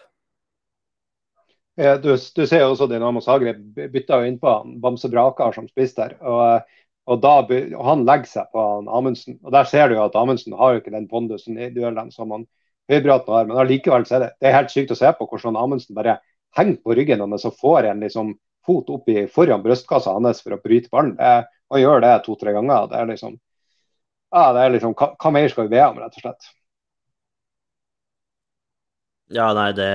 [1.74, 6.14] Du, du ser jo også Dinamo Zagreb bytta jo han, Bamse Brakar som spiss der.
[6.20, 6.68] Og,
[7.08, 9.40] og, da, og han legger seg på Amundsen.
[9.42, 12.30] Og der ser du jo at Amundsen har jo ikke den pondusen i duellene som
[12.36, 12.46] han
[12.92, 13.48] Høybråten har.
[13.48, 16.20] Men allikevel så er det, det er helt sykt å se på hvordan Amundsen bare
[16.58, 20.56] henger på ryggen hans og får en liksom fot opp i foran brystkassa hans for
[20.56, 21.16] å bryte ballen.
[21.72, 22.90] Og gjør det to-tre ganger.
[22.90, 23.38] Det er liksom
[24.32, 26.46] ja, det er liksom, hva, hva mer skal vi be om, rett og slett?
[29.32, 29.88] Ja, nei, det,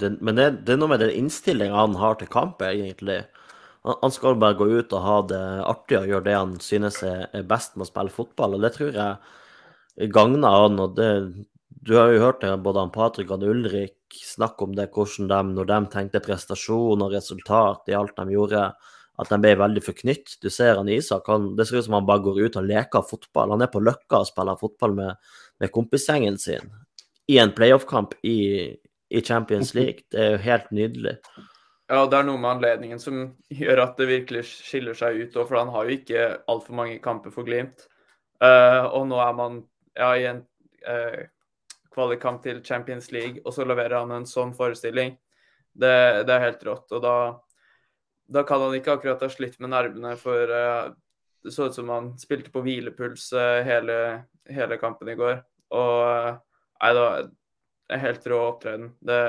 [0.00, 3.20] det Men det, det, er noe med den innstillinga han har til kamp, egentlig.
[3.86, 7.00] Han, han, skal bare gå ut og ha det artig og gjøre det han synes
[7.06, 8.58] er, er best med å spille fotball.
[8.58, 10.82] Og det tror jeg gagner han.
[10.82, 11.10] og det
[11.84, 15.40] du har jo hørt det, både han Patrick og Ulrik snakke om det, hvordan de,
[15.58, 18.62] når de tenkte prestasjon og resultat i alt de gjorde,
[19.20, 20.36] at de ble veldig forknytt.
[20.42, 23.04] Du ser han Isak, han, det ser ut som han bare går ut og leker
[23.06, 23.52] fotball.
[23.54, 26.72] Han er på Løkka og spiller fotball med, med kompisgjengen sin
[27.30, 28.38] i en playoff-kamp i,
[29.08, 30.06] i, Champions League.
[30.12, 31.18] Det er jo helt nydelig.
[31.92, 33.20] Ja, det er noe med anledningen som
[33.62, 35.36] gjør at det virkelig skiller seg ut.
[35.36, 37.86] For han har jo ikke altfor mange kamper for Glimt.
[38.42, 39.62] Uh, og nå er man
[39.96, 40.42] ja, i en
[40.88, 41.22] uh,
[41.94, 45.14] kvalikkamp til Champions League, og så leverer han en sånn forestilling.
[45.74, 46.92] Det, det er helt rått.
[46.94, 47.16] Og da
[48.26, 50.92] da kan han ikke akkurat ha slitt med nervene, for uh,
[51.44, 53.98] det så ut som han spilte på hvilepuls uh, hele,
[54.48, 55.42] hele, kampen i går.
[55.76, 56.30] Og uh,
[56.80, 58.90] nei, det var helt rå opptreden.
[59.04, 59.20] Det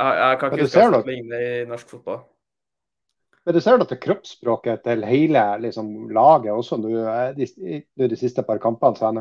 [0.00, 2.22] jeg, jeg kan ikke huske det ligner i norsk fotball.
[3.44, 6.90] Men du ser da til kroppsspråket til hele liksom, laget også nå
[7.36, 8.96] de, de, de, siste par kampene.
[8.96, 9.20] Så han,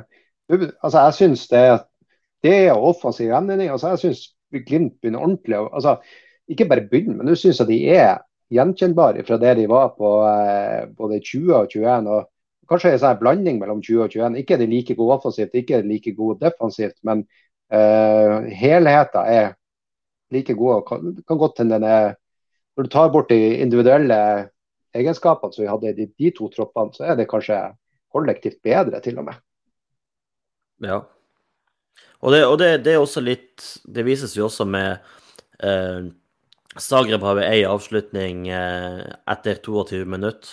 [0.50, 1.64] altså, jeg syns det,
[2.44, 3.72] det er offensiv gjenvinning.
[3.72, 5.60] Altså, jeg syns Glimt begynner ordentlig.
[5.62, 6.00] Altså,
[6.50, 8.16] ikke bare begynner, men nå syns jeg de er
[8.50, 12.10] gjenkjennbare fra det de var på eh, både 20 og 21.
[12.10, 12.30] og
[12.70, 14.36] Kanskje en sånn blanding mellom 20 og 21.
[14.42, 17.24] Ikke er de like gode offensivt, ikke er de like gode defensivt, men
[17.74, 19.56] eh, helheten er
[20.34, 20.84] like god.
[20.86, 22.16] Kan, kan godt hende den er
[22.78, 24.18] Når du tar bort de individuelle
[24.96, 27.58] egenskapene som vi hadde i de, de to troppene, så er det kanskje
[28.14, 29.42] kollektivt bedre, til og med.
[30.84, 31.02] Ja.
[32.20, 35.00] Og det, og det, det er også litt Det vises jo også med
[35.64, 36.10] eh,
[36.80, 40.50] Zagreb har ei avslutning eh, etter 22 minutter.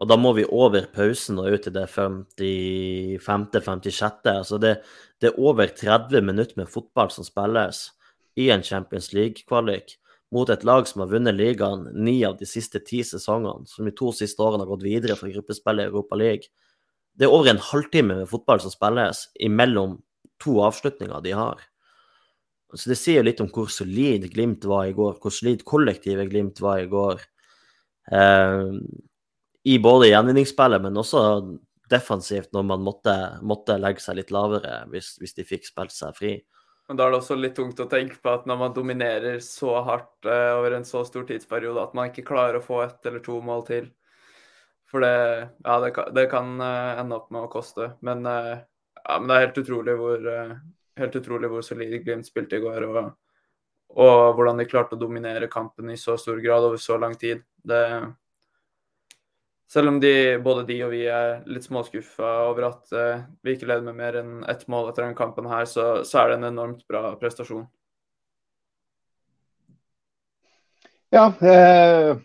[0.00, 4.30] Og da må vi over pausen og ut i det 55.-56.
[4.32, 4.74] Altså det,
[5.20, 7.92] det, er over 30 minutter med fotball som spilles
[8.40, 9.98] i en Champions League-kvalik
[10.32, 13.90] mot et lag som har vunnet ligaen ni av de siste ti sesongene, som de
[13.92, 16.44] to siste årene har gått videre fra gruppespillet i Europa League.
[17.20, 19.98] Det er over en halvtime med fotball som spilles imellom
[20.40, 21.60] to avslutninger de har.
[22.72, 26.62] Så Det sier litt om hvor solid Glimt var i går, hvor solid kollektivet Glimt
[26.64, 27.20] var i går.
[28.12, 28.70] Eh,
[29.68, 31.20] I både gjenvinningsspillet, men også
[31.90, 36.16] defensivt, når man måtte, måtte legge seg litt lavere hvis, hvis, de fikk spilt seg
[36.16, 36.34] fri.
[36.88, 39.76] Men Da er det også litt tungt å tenke på at når man dominerer så
[39.84, 43.20] hardt eh, over en så stor tidsperiode, at man ikke klarer å få ett eller
[43.26, 43.90] to mål til.
[44.90, 47.92] For det, ja, det, kan, det kan uh, ende opp med å koste.
[48.06, 48.58] Men, uh,
[49.04, 50.56] ja, men det er helt utrolig hvor, uh,
[50.98, 52.88] helt utrolig hvor solid Glimt spilte i går.
[52.88, 53.12] Og,
[53.94, 57.44] og, hvordan de klarte å dominere kampen i så stor grad over så lang tid.
[57.62, 57.82] Det,
[59.70, 62.94] selv om de, både de og vi er litt småskuffa over at
[63.46, 66.32] vi ikke leder med mer enn ett mål etter denne kampen, her, så, så, er
[66.32, 67.68] det en enormt bra prestasjon.
[71.14, 72.16] Ja, eh,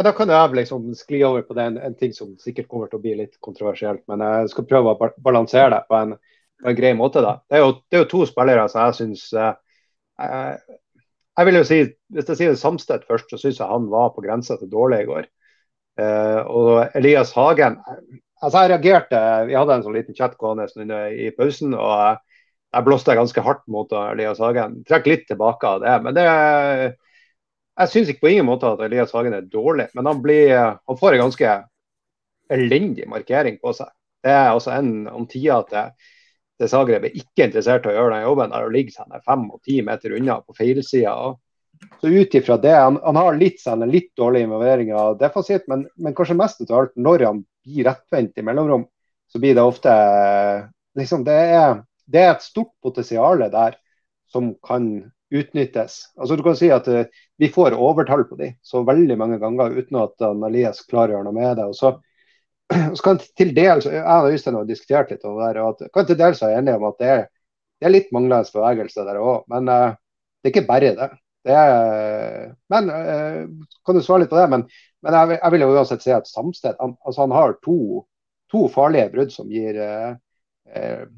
[0.00, 2.96] da kan jeg liksom skli over på det, en, en, ting som sikkert kommer til
[2.96, 4.00] å bli litt kontroversielt.
[4.08, 6.14] Men jeg skal prøve å balansere det på en,
[6.62, 7.20] på en grei måte.
[7.24, 7.34] da.
[7.44, 9.52] Det er jo, det er jo to spillere som jeg syns uh,
[11.36, 11.78] Jeg vil jo si,
[12.12, 15.08] Hvis jeg sier Samstedt først, så syns jeg han var på grensa til dårlig i
[15.10, 15.28] går.
[16.00, 17.74] Eh, og Elias Hagen
[18.40, 20.64] altså Jeg reagerte Vi hadde en sånn liten chat gående
[21.12, 21.74] i pausen.
[21.76, 22.22] og
[22.72, 24.78] jeg blåste ganske hardt mot Elias Hagen.
[24.88, 25.96] Trekk litt tilbake av det.
[26.06, 26.24] Men det
[27.80, 30.98] jeg syns ikke på ingen måte at Elias Hagen er dårlig, men han, blir, han
[30.98, 31.52] får en ganske
[32.52, 33.88] elendig markering på seg.
[34.22, 35.94] Det er altså en om tida til
[36.62, 39.62] til Zagreb er ikke interessert i å gjøre den jobben der ligger seg fem og
[39.66, 41.14] ti meter unna på feilsida.
[41.98, 45.86] Så ut ifra det, han, han, har litt, sånn, litt dårlig involvering av defensivt, men,
[45.98, 48.84] men, kanskje mest av alt når han blir rettvendt i mellomrom,
[49.32, 49.94] så blir det ofte
[50.98, 53.74] liksom, det, er, det er et stort potensial der
[54.30, 54.92] som kan
[55.32, 55.98] utnyttes.
[56.18, 57.04] Altså du kan si at uh,
[57.40, 61.34] Vi får overtall på de så veldig mange ganger uten at uh, Elias gjøre noe
[61.36, 61.66] med det.
[61.66, 61.96] og så
[62.96, 65.90] så kan til dels, Jeg og Øystein har diskutert litt om det der, og at,
[65.94, 67.26] kan til dels være enige om at det er,
[67.80, 69.44] det er litt manglende bevegelse der òg.
[69.52, 69.98] Men uh,
[70.40, 71.10] det er ikke bare det.
[71.46, 74.48] det er, men uh, Kan du svare litt på det?
[74.52, 74.66] Men,
[75.02, 78.04] men jeg, jeg, vil jo uansett si at Samsted han, altså han har to,
[78.52, 79.80] to, farlige brudd som gir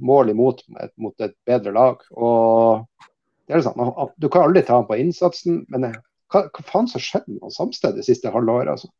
[0.02, 0.62] mål imot
[0.98, 2.00] mot et bedre lag.
[2.16, 3.10] Og
[3.46, 5.90] det er sånn, Du kan aldri ta han på innsatsen, men
[6.32, 8.72] hva, hva faen som skjedde med Samsted det siste halvåret?
[8.76, 8.90] altså?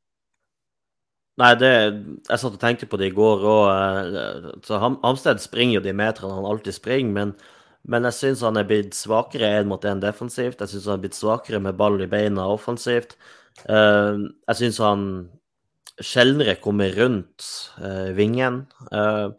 [1.40, 1.70] Nei, det,
[2.28, 4.18] jeg satt og tenkte på det i går òg.
[4.66, 7.32] Så Hamsted springer jo de meterne han alltid springer, men,
[7.90, 10.62] men jeg syns han er blitt svakere én mot én defensivt.
[10.62, 13.16] Jeg syns han er blitt svakere med ball i beina offensivt.
[13.66, 14.20] Eh,
[14.52, 15.08] jeg syns han
[16.02, 17.48] sjeldnere kommer rundt
[18.18, 18.64] vingen.
[18.90, 19.30] Uh,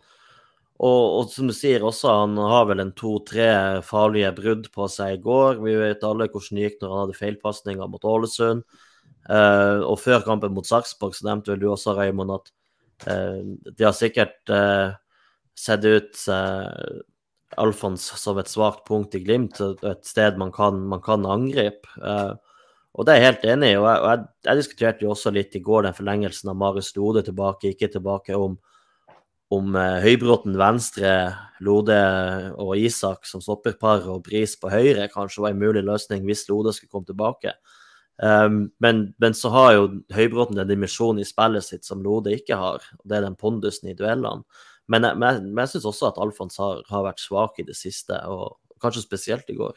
[0.75, 3.47] og, og, som du sier også, han har vel en to-tre
[3.87, 5.61] farlige brudd på seg i går.
[5.63, 8.65] Vi vet alle hvordan det gikk når han hadde feilpasninger mot Ålesund.
[9.25, 12.51] Uh, og før kampen mot Sarpsborg så nevnte vel du også, Raymond, at
[13.05, 14.47] de har sikkert
[15.59, 16.21] sett ut
[17.59, 21.91] Alfons som et svakt punkt i Glimt, et sted man kan, man kan angripe.
[22.95, 23.77] Og det er jeg helt enig i.
[23.79, 27.25] og jeg, jeg, jeg, diskuterte jo også litt i går den forlengelsen av Marius Lode
[27.27, 28.55] tilbake, ikke tilbake, om,
[29.55, 31.15] om uh, Høybråten venstre,
[31.63, 31.97] Lode
[32.59, 36.73] og Isak som stopperpar og Bris på høyre kanskje var en mulig løsning hvis Lode
[36.75, 37.55] skulle komme tilbake.
[38.15, 42.59] Um, men, men, så har jo Høybråten den dimensjonen i spillet sitt som Lode ikke
[42.59, 44.45] har, og det er den pondusen i duellene.
[44.91, 48.19] Men, men, men jeg syns også at Alfons har, har vært svak i det siste,
[48.29, 49.73] og kanskje spesielt i går.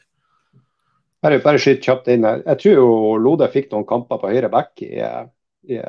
[1.24, 2.44] Bare, bare skyt kjapt inn her.
[2.44, 2.90] Jeg tror jo
[3.22, 4.92] Lode fikk noen kamper på høyre back i,
[5.66, 5.80] i,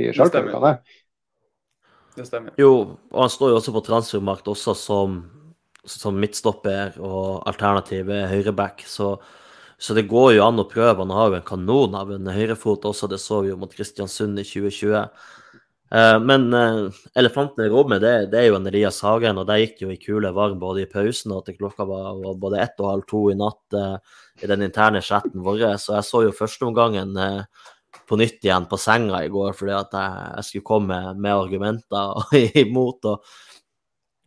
[0.00, 0.46] i Schalke.
[2.16, 2.54] Det stemmer.
[2.60, 5.18] Jo, og han står jo også på transfermarkt også som,
[5.84, 8.84] som midtstopper og alternativ høyreback.
[8.88, 9.14] Så,
[9.76, 11.02] så det går jo an å prøve.
[11.04, 14.40] Han har jo en kanon av en høyrefot også, det så vi jo mot Kristiansund
[14.40, 14.96] i 2020.
[15.94, 19.60] Uh, men uh, elefanten i rommet, det, det, er jo en Elias Hagen, og der
[19.60, 22.58] gikk det jo i kule varm både i pausen og til klokka var, var både
[22.64, 23.94] ett og halv to i natt uh,
[24.42, 25.62] i den interne chatten vår.
[25.78, 27.68] Så jeg så jo førsteomgangen uh,
[28.08, 32.36] på nytt igjen på senga i går fordi at jeg, jeg skulle komme med, argumenter
[32.64, 33.08] imot.
[33.10, 33.30] Og,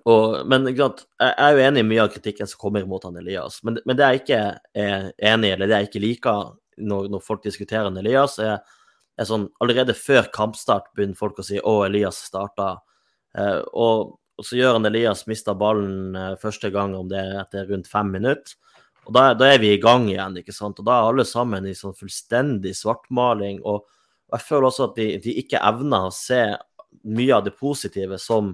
[0.09, 3.61] og, men jeg er jo enig i mye av kritikken som kommer mot han Elias.
[3.63, 4.41] Men, men det jeg ikke
[4.85, 8.59] er enig i, eller det jeg ikke liker når, når folk diskuterer han Elias, er
[9.19, 12.77] er sånn Allerede før kampstart begynner folk å si 'Å, Elias starta'.
[13.37, 17.41] Eh, og, og, så gjør han Elias mista ballen eh, første gang, om det er
[17.43, 18.55] etter rundt fem minutter.
[19.07, 20.81] Og da, da, er vi i gang igjen, ikke sant.
[20.81, 23.61] Og da er alle sammen i sånn fullstendig svartmaling.
[23.67, 23.85] Og,
[24.29, 26.43] jeg føler også at de, de, ikke evner å se
[27.09, 28.53] mye av det positive som,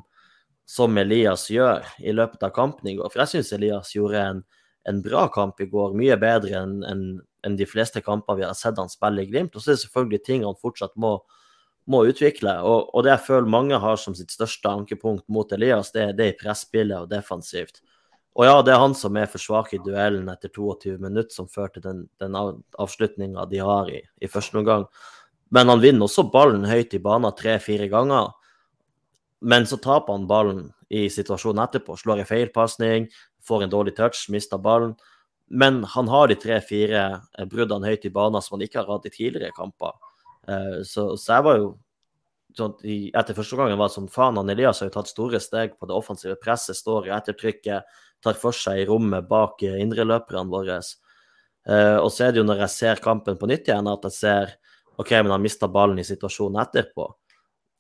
[0.68, 3.12] som Elias gjør i løpet av kampen i går.
[3.12, 4.44] For jeg syns Elias gjorde en,
[4.88, 7.06] en bra kamp i går, mye bedre enn en,
[7.46, 9.56] en de fleste kamper vi har sett han spille i Glimt.
[9.56, 11.18] Og så er det selvfølgelig ting han fortsatt må,
[11.92, 12.58] må utvikle.
[12.64, 16.30] Og, og, det jeg føler mange har som sitt største ankepunkt mot Elias, det, det
[16.30, 17.84] er i presspillet og defensivt.
[18.36, 21.48] Og ja, det er han som er for svak i duellen etter 22 minutter, som
[21.48, 24.84] fører til den, den avslutninga de har i, i første omgang.
[25.56, 28.34] Men han vinner også ballen høyt i banen tre-fire ganger.
[29.46, 31.96] Men så taper han ballen i situasjonen etterpå.
[32.00, 33.08] Slår en feilpasning,
[33.46, 34.98] får en dårlig touch, mister ballen.
[35.48, 39.08] Men han har de tre-fire eh, bruddene høyt i banen som han ikke har hatt
[39.08, 39.94] i tidligere kamper.
[40.50, 41.70] Eh, så, så jeg var jo
[42.58, 42.74] sånn,
[43.14, 45.88] Etter første gangen var det sånn faen, han Elias har jo tatt store steg på
[45.90, 50.80] det offensive presset, står i ettertrykket, tar for seg i rommet bak eh, indreløperne våre.
[51.66, 54.52] Og så er det jo når jeg ser kampen på nytt igjen, at jeg ser
[55.02, 57.08] OK, men han mista ballen i situasjonen etterpå.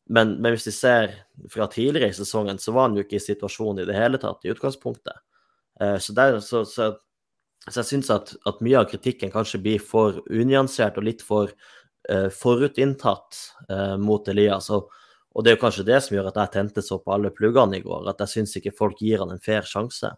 [0.09, 1.13] Men, men, hvis vi ser
[1.53, 4.41] fra tidligere i sesongen, så var han jo ikke i situasjonen i det hele tatt,
[4.41, 5.21] i utgangspunktet.
[6.01, 6.89] Så, der, så, så
[7.65, 11.49] så jeg syns at, at, mye av kritikken kanskje blir for unyansert og litt for
[11.49, 13.39] uh, forutinntatt
[13.71, 14.69] uh, mot Elias.
[14.75, 14.91] Og,
[15.33, 17.79] og, det er jo kanskje det som gjør at jeg tente så på alle pluggene
[17.79, 20.13] i går, at jeg syns ikke folk gir han en fair sjanse.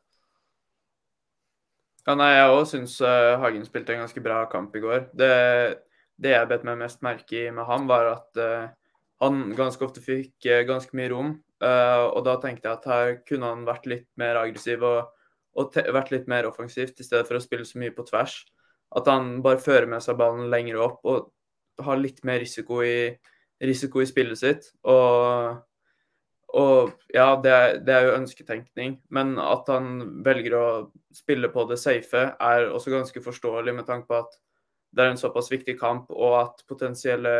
[2.07, 5.09] Ja, nei, jeg òg syns uh, Hagen spilte en ganske bra kamp i går.
[5.19, 5.31] Det,
[6.15, 8.41] det jeg bet meg mest merke i med ham, var at
[9.21, 11.35] han ganske ofte fikk ganske mye rom.
[11.59, 14.85] og da tenkte jeg at her kunne han vært litt mer aggressiv.
[14.85, 15.09] og
[15.57, 18.39] og vært litt mer offensivt i stedet for å spille så mye på tvers.
[18.95, 21.31] At han bare fører med seg ballen lenger opp og
[21.83, 23.09] har litt mer risiko i,
[23.61, 24.69] risiko i spillet sitt.
[24.87, 25.57] Og,
[26.61, 30.67] og ja, det det er, jo ønsketenkning, men at han velger å
[31.17, 34.37] spille på det safe, er også ganske forståelig med tanke på at
[34.95, 37.33] det er en såpass viktig kamp, og at potensielle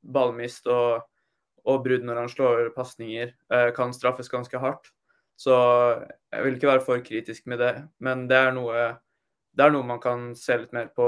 [0.00, 1.02] ballmist og,
[1.66, 4.92] og brudd når han slår pasninger, eh, kan straffes ganske hardt.
[5.36, 5.52] Så
[6.32, 7.74] jeg vil ikke være for kritisk med det.
[8.00, 8.86] Men det er noe,
[9.52, 11.06] det er noe man kan se litt mer på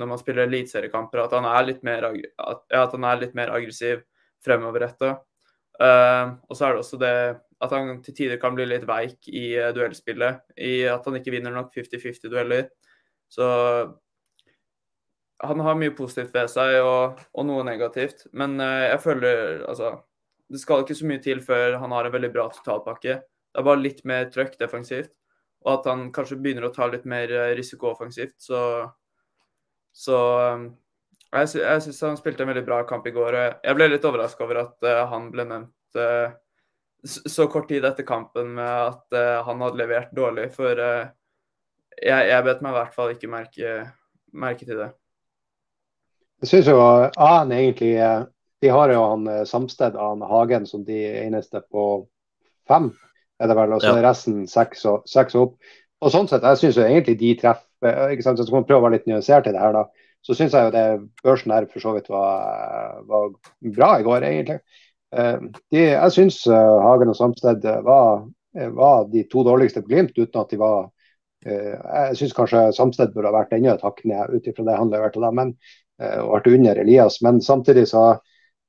[0.00, 1.26] når man spiller eliteseriekamper.
[1.26, 4.00] At, at, at han er litt mer aggressiv
[4.44, 5.18] fremoverretta.
[5.80, 7.14] Uh, og så er det også det
[7.60, 10.44] at han til tider kan bli litt veik i uh, duellspillet.
[10.56, 12.70] I at han ikke vinner nok 50-50-dueller.
[13.30, 13.46] Så
[15.40, 18.26] han har mye positivt ved seg og, og noe negativt.
[18.32, 19.98] Men uh, jeg føler altså
[20.50, 23.20] Det skal ikke så mye til før han har en veldig bra totalpakke.
[23.20, 25.12] Det er bare litt mer trøkk defensivt.
[25.60, 28.38] og at han kanskje begynner å ta litt mer eh, risiko offensivt.
[28.40, 28.58] Så,
[29.92, 30.16] så
[31.28, 33.36] jeg, sy syns han spilte en veldig bra kamp i går.
[33.60, 36.00] Jeg ble litt overraska over at han ble nevnt
[37.04, 40.48] så kort tid etter kampen med at uh, han hadde levert dårlig.
[40.54, 41.12] For jeg,
[42.30, 43.76] jeg bet meg i hvert fall ikke merke,
[44.32, 44.90] merke til det.
[46.40, 47.92] Jeg syns jo han egentlig
[48.64, 51.84] De har jo han Samsted og Hagen som de eneste på
[52.68, 52.88] fem
[53.40, 53.74] er det vel.
[53.76, 54.04] Og så ja.
[54.04, 55.56] resten seks, og, seks opp.
[56.00, 58.86] Og sånn sett, jeg syns egentlig de treffer ikke sant, Så skal man prøve å
[58.88, 59.86] være litt nyansert i det her, da.
[60.24, 60.86] Så syns jeg jo det
[61.24, 63.30] børsen her for så vidt var, var
[63.76, 64.58] bra i går, egentlig.
[65.16, 65.42] Eh,
[65.72, 68.24] de, jeg syns eh, Hagen og Samsted var,
[68.76, 70.88] var, de to dårligste på Glimt, uten at de var
[71.46, 74.80] eh, Jeg syns kanskje Samsted burde ha vært enda et hakk ned ut ifra det
[74.80, 75.54] han leverte da, men,
[76.00, 77.18] og vært under Elias.
[77.20, 78.04] Men samtidig så,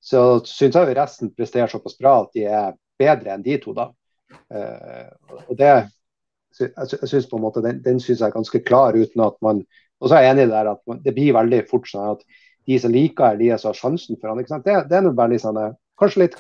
[0.04, 3.88] så syns jeg resten presterer såpass bra at de er bedre enn de to, da.
[4.52, 5.10] Eh,
[5.48, 5.74] og det
[6.60, 9.62] jeg synes på en måte Den, den synes jeg er ganske klar uten at man
[10.00, 12.26] Og så er jeg enig der at man, det blir veldig fort sånn at
[12.68, 14.42] de som liker Elias har sjansen for han?
[14.42, 16.38] Det, det er noe veldig sånn, eh, kanskje litt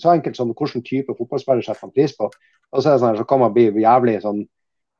[0.00, 2.28] så enkelt som hvilken type fotballspiller setter man pris på.
[2.74, 4.42] Og så, sånn, så kan man bli jævlig sånn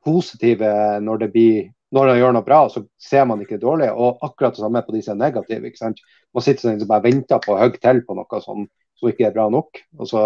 [0.04, 0.70] positive
[1.02, 3.90] når det blir når han gjør noe bra, så ser man ikke dårlig.
[3.92, 5.68] Og akkurat det samme på de som er negative.
[5.68, 6.00] ikke sant?
[6.34, 8.64] Man sitter sånn og bare venter på å hogge til på noe som,
[8.98, 9.78] som ikke er bra nok.
[10.00, 10.24] Og så,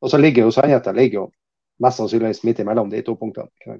[0.00, 1.26] og så ligger jo sannheten ligger jo
[1.84, 3.76] mest sannsynligvis midt imellom de to punktene.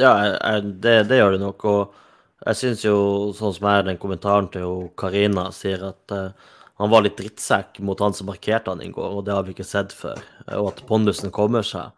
[0.00, 0.12] Ja,
[0.60, 1.64] det, det, gjør det nok.
[1.72, 2.96] Og jeg syns jo,
[3.36, 8.00] sånn som er den kommentaren til Karina sier, at uh, han var litt drittsekk mot
[8.00, 10.20] han som markerte han i går, og det har vi ikke sett før.
[10.56, 11.92] Og at pondusen kommer seg.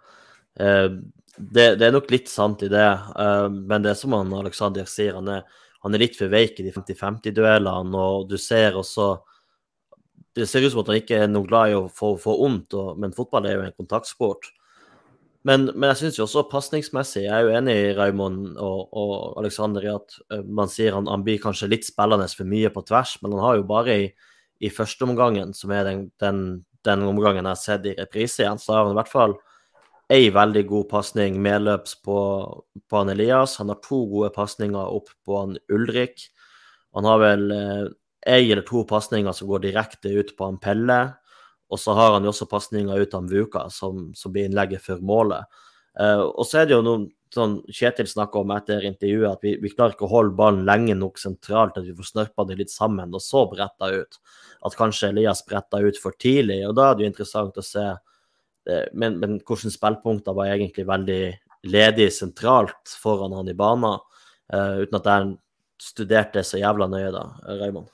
[0.58, 0.98] Uh,
[1.36, 4.88] det, det, er nok litt sant i det, uh, men det er som han Alexander
[4.90, 5.44] sier, han er,
[5.86, 9.14] han er litt for veik i de 50-50-duellene, og du ser også
[10.34, 12.74] det ser ut som at han ikke er noe glad i å få, få vondt,
[12.98, 14.48] men fotball er jo en kontaktsport.
[15.46, 19.14] Men, men jeg syns jo også pasningsmessig Jeg er jo enig i Raymond og, og,
[19.40, 22.84] Alexander i at uh, man sier han, han, blir kanskje litt spillende for mye på
[22.86, 24.06] tvers, men han har jo bare i,
[24.62, 26.42] i første omgangen, som er den, den,
[26.86, 29.34] den omgangen jeg har sett i reprise igjen, så har han i hvert fall
[30.12, 32.18] ei veldig god pasning medløps på,
[32.90, 33.56] på han Elias.
[33.62, 36.28] Han har to gode pasninger opp på han Ulrik.
[36.96, 37.86] Han har vel eh,
[38.28, 41.00] ei eller to pasninger som går direkte ut på han Pelle.
[41.72, 45.00] Og så har han jo også pasninger ut av Vuka, som, som blir innlegget for
[45.00, 45.48] målet.
[45.96, 49.54] Uh, og så er det jo noe sånn Kjetil snakka om etter intervjuet, at vi,
[49.62, 52.72] vi, klarer ikke å holde ballen lenge nok sentralt, at vi får snørpa det litt
[52.72, 54.18] sammen, og så bretta ut.
[54.66, 56.60] At kanskje Elias bretta ut for tidlig.
[56.68, 60.86] og Da er det jo interessant å se uh, men, men hvordan spillpunkter var egentlig
[60.88, 61.22] veldig
[61.72, 64.02] ledig sentralt foran han i banen,
[64.52, 65.32] uh, uten at jeg
[65.82, 67.26] studerte så jævla nøye, da,
[67.62, 67.88] Raymond.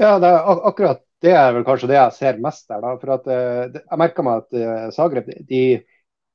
[0.00, 2.80] Ja, det er akkurat det er vel kanskje det jeg ser mest der.
[2.80, 5.64] da, for at uh, Jeg merker meg at uh, Zagreb de,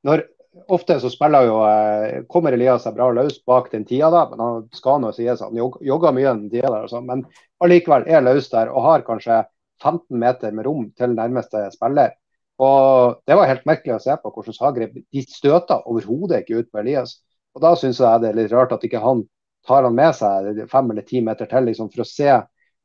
[0.05, 0.25] når,
[0.71, 4.39] Ofte så spiller jo uh, kommer Elias seg bra løs bak den tida, da, men
[4.39, 7.25] han skal nå sies han jogger mye den tida der, altså, men
[7.63, 9.41] allikevel er løs der og har kanskje
[9.83, 12.15] 15 meter med rom til nærmeste spiller.
[12.63, 16.71] Og Det var helt merkelig å se på hvordan Zagreb de støter overhodet ikke ut
[16.71, 17.17] på Elias.
[17.55, 19.25] Og Da syns jeg det er litt rart at ikke han
[19.67, 22.31] tar han med seg fem eller ti meter til liksom, for å se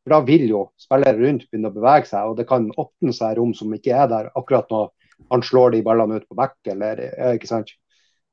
[0.00, 3.36] for Da vil jo spillere rundt begynne å bevege seg, og det kan åpne seg
[3.36, 4.88] rom som ikke er der akkurat når
[5.30, 6.58] han slår de ballene ut på bekk.
[6.74, 7.02] eller,
[7.34, 7.72] ikke sant?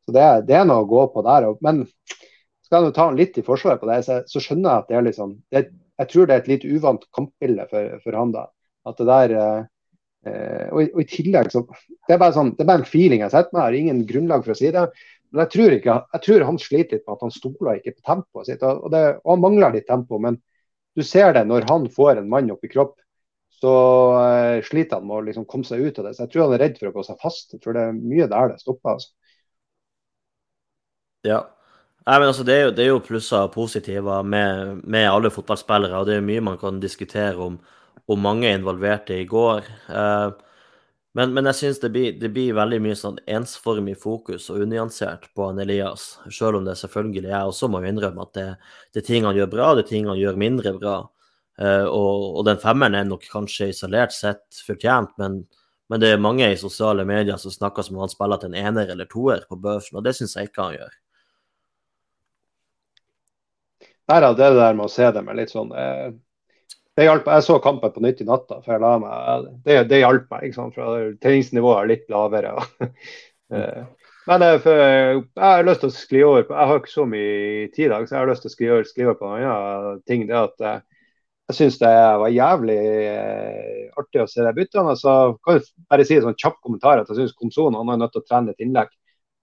[0.05, 1.49] Så det, det, er noe å gå på der.
[1.65, 1.83] Men
[2.67, 4.99] skal jeg ta han litt i forsvaret på det, så, så, skjønner jeg at det
[4.99, 5.65] er sånn det,
[5.97, 8.47] Jeg tror det er et litt uvant kampbilde for, for han da.
[8.87, 9.61] At det der eh,
[10.27, 12.89] eh og, i, og, i, tillegg så Det er bare sånn, det er bare en
[12.89, 14.85] feeling jeg setter meg, jeg har ingen grunnlag for å si det.
[15.31, 18.05] Men jeg tror, ikke, jeg tror han sliter litt med at han stoler ikke på
[18.13, 18.63] tempoet sitt.
[18.63, 20.19] Og, det, og han mangler litt tempo.
[20.23, 20.39] men
[20.97, 22.95] du ser det når han får en mann opp i kropp,
[23.61, 23.73] så
[24.13, 26.15] uh, sliter han med å liksom komme seg ut av det.
[26.15, 27.53] Så jeg tror han er redd for å gå seg fast.
[27.55, 28.97] Jeg tror det er mye der det stopper.
[28.97, 29.13] altså.
[31.25, 31.41] Ja.
[32.07, 35.31] Nei, men altså, det, er jo, det er jo plusser og positiver med, med, alle
[35.33, 35.97] fotballspillere.
[35.97, 37.57] og Det er mye man kan diskutere om,
[38.07, 39.65] om mange involverte i går.
[39.89, 40.37] Uh,
[41.17, 41.89] men, men, jeg syns det,
[42.21, 46.11] det, blir veldig mye sånn ensformig fokus og unyansert på han Elias.
[46.29, 48.47] Selv om det selvfølgelig jeg også må innrømme at det,
[48.93, 50.99] det, er ting han gjør bra, det er ting han gjør mindre bra.
[51.57, 55.39] Uh, og, og, den femmeren er nok kanskje isolert sett fortjent, men,
[55.89, 58.59] men, det er mange i sosiale medier som snakker som om han spiller til en
[58.61, 60.95] ener eller toer på børsen, og det syns jeg ikke han gjør.
[64.07, 66.13] Nei da, det der med å se det med litt sånn eh,
[66.97, 67.27] det hjalp.
[67.29, 69.49] Jeg så kampen på nytt i natta for jeg la meg.
[69.65, 70.47] Det, det hjalp meg.
[70.47, 72.57] Liksom, for Treningsnivået er litt lavere.
[73.47, 73.83] Eh,
[74.27, 77.69] men for, jeg har lyst til å skli over på, Jeg har ikke så mye
[77.71, 79.45] tid i dag, så jeg har lyst til å skli over, skli over på en
[79.47, 80.25] annen ting.
[80.27, 80.81] det at eh,
[81.47, 81.91] jeg syns det
[82.21, 82.79] var jævlig
[83.97, 84.95] artig å se de byttene.
[84.99, 85.11] Så
[85.45, 88.13] kan jeg bare si en sånn kjapp kommentar at jeg syns Komson han er nødt
[88.15, 88.91] til å trene et innlegg.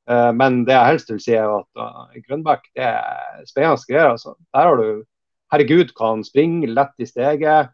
[0.04, 4.10] Uh, men det jeg helst vil si, er at uh, Grønbæk det er spennende greier.
[4.12, 4.34] altså.
[4.52, 5.04] Der har du
[5.52, 7.72] Herregud, kan springe lett i steget.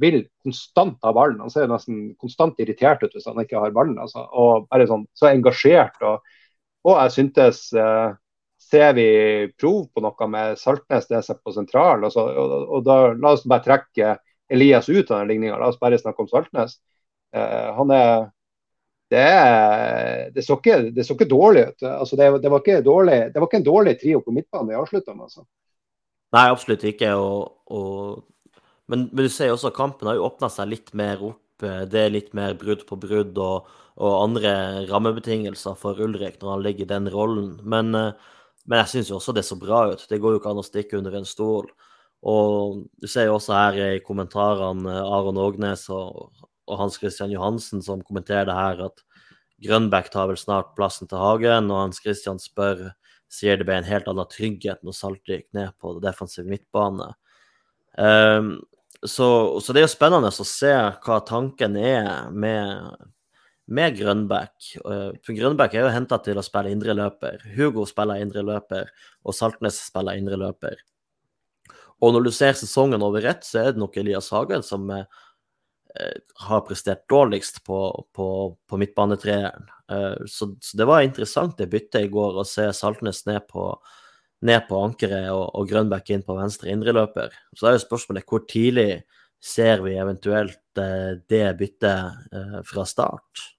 [0.00, 1.40] Vil konstant ha ballen.
[1.42, 3.98] Han ser nesten konstant irritert ut hvis han ikke har ballen.
[4.00, 4.22] Altså.
[4.32, 5.96] Og bare sånn, så engasjert.
[6.04, 6.24] Og,
[6.88, 7.60] og jeg syntes
[8.70, 9.08] ser vi
[9.60, 12.04] prov på noe med Saltnes det seg på sentral.
[12.06, 14.16] Og, så, og, og, da La oss bare trekke
[14.52, 15.58] Elias ut av den ligninga.
[15.60, 16.78] La oss bare snakke om Saltnes.
[17.34, 18.10] Uh, han er
[19.12, 19.26] det,
[20.34, 21.84] det, så ikke, det, så ikke, dårlig ut.
[21.86, 24.78] Altså, det, det, var ikke dårlig, det var ikke en dårlig trio på midtbanen vi
[24.78, 25.28] avslutta med.
[25.28, 25.46] Altså.
[26.34, 27.12] Nei, absolutt ikke.
[27.14, 31.22] Og, og, men, men, du ser også at kampen har jo åpna seg litt mer
[31.22, 31.42] opp.
[31.62, 34.50] Det er litt mer brudd på brudd og, og andre
[34.90, 37.54] rammebetingelser for Ulrik når han ligger i den rollen.
[37.62, 38.34] Men uh,
[38.66, 40.04] men jeg syns jo også det så bra ut.
[40.10, 41.68] Det går jo ikke an å stikke under en stol.
[42.26, 46.32] Og du ser jo også her i kommentarene Aron Ågnes og,
[46.66, 49.04] og Hans Christian Johansen som kommenterer det her, at
[49.62, 52.90] Grønbæk tar vel snart plassen til Hagen, og Hans Christian spør
[53.32, 57.12] sier det ble en helt annen trygghet når Salte gikk ned på det defensive midtbane.
[57.96, 58.56] Um,
[59.02, 59.28] så,
[59.60, 63.06] så, det er jo spennende å se hva tanken er med
[63.66, 64.76] med Grønbæk.
[64.76, 67.42] Eh, for Grønbæk er jo henta til å spille indreløper.
[67.56, 68.90] Hugo spiller indreløper,
[69.26, 70.78] og Saltnes spiller indreløper.
[72.04, 75.06] Og når du ser sesongen over ett, så er det nok Elias Hagen som eh,
[76.46, 77.80] har prestert dårligst på,
[78.14, 78.28] på,
[78.68, 79.66] på midtbanetreeren.
[79.90, 83.72] Eh, så, så, det var interessant det byttet i går, å se Saltnes ned på,
[84.46, 87.34] ned på ankeret og, og Grønbæk inn på venstre indreløper.
[87.56, 89.02] Så da er jo spørsmålet hvor tidlig
[89.42, 93.55] ser vi eventuelt det byttet fra start?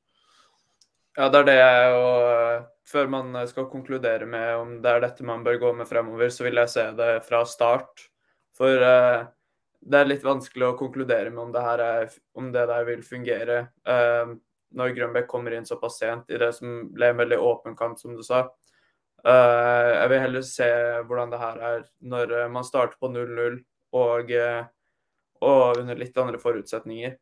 [1.18, 5.26] Ja, det er det jeg og Før man skal konkludere med om det er dette
[5.26, 8.06] man bør gå med fremover, så vil jeg se det fra start.
[8.56, 9.26] For uh,
[9.82, 13.04] det er litt vanskelig å konkludere med om det, her er, om det der vil
[13.04, 13.58] fungere
[13.90, 14.32] uh,
[14.78, 18.16] når Grønbæk kommer inn såpass sent i det som ble en veldig åpen kamp, som
[18.16, 18.46] du sa.
[19.28, 20.72] Uh, jeg vil heller se
[21.10, 23.60] hvordan det her er når man starter på 0-0
[24.00, 24.32] og,
[25.44, 27.20] og under litt andre forutsetninger.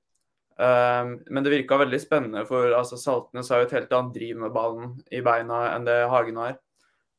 [0.55, 4.37] Um, men det virka veldig spennende, for altså, Saltnes har jo et helt annet driv
[4.39, 6.55] med ballen i beina enn det Hagen har.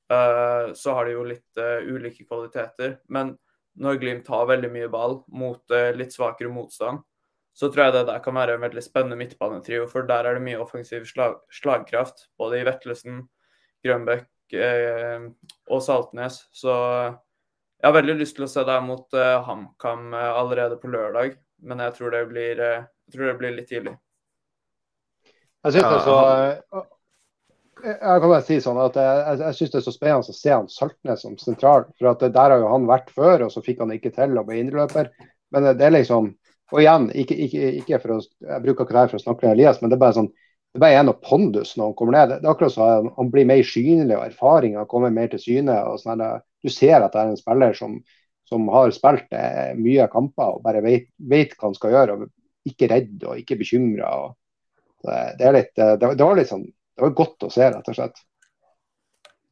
[0.06, 2.96] Uh, så har de jo litt uh, ulike kvaliteter.
[3.12, 3.34] Men
[3.76, 7.02] når Glimt har veldig mye ball mot uh, litt svakere motstand,
[7.56, 9.84] så tror jeg det der kan være en veldig spennende midtbanetrio.
[9.90, 13.22] For der er det mye offensiv slag slagkraft, både i Vetlesen,
[13.84, 14.26] Grønbæk
[15.72, 16.36] og Saltnes.
[16.52, 19.16] Så jeg har veldig lyst til å se deg mot
[19.48, 22.60] HamKam allerede på lørdag, men jeg tror det blir
[23.06, 23.96] jeg tror det blir litt tidlig.
[25.66, 26.84] Jeg synes det er så
[27.86, 30.36] jeg kan bare si sånn at jeg, jeg, jeg synes det er så spennende å
[30.36, 31.84] se han Saltnes som sentral.
[31.98, 34.44] for at Der har jo han vært før, og så fikk han ikke til å
[34.46, 35.10] bli indreløper.
[35.54, 36.34] Men det er liksom
[36.74, 39.46] Og igjen, ikke, ikke, ikke for å, jeg bruker ikke det her for å snakke
[39.46, 41.94] med Elias, men det er bare sånn det er bare en av pondus når han
[41.96, 42.32] kommer ned.
[42.32, 45.76] Det er akkurat så han, han blir mer synlig, og erfaringa kommer mer til syne.
[45.86, 46.24] og sånn
[46.66, 47.94] Du ser at det er en spiller som,
[48.50, 52.18] som har spilt eh, mye kamper og bare vet, vet, hva han skal gjøre.
[52.18, 52.26] og
[52.66, 54.12] ikke redd og ikke bekymra.
[55.06, 58.24] Det, det, det, det, var litt sånn, det var godt å se, rett og slett.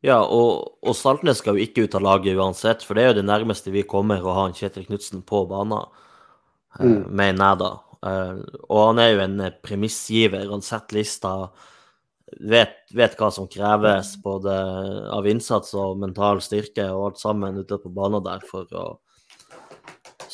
[0.04, 3.20] Ja, og, og Saltnes skal jo ikke ut av laget uansett, for det er jo
[3.22, 5.86] det nærmeste vi kommer å ha en Kjetil Knutsen på banen,
[6.76, 7.22] eh, mm.
[7.24, 7.70] jeg da.
[8.04, 10.44] Uh, og han er jo en premissgiver.
[10.50, 11.30] Han setter lista,
[12.36, 14.52] vet, vet, hva som kreves både
[15.14, 18.86] av innsats og mental styrke og alt sammen ute på banen der for å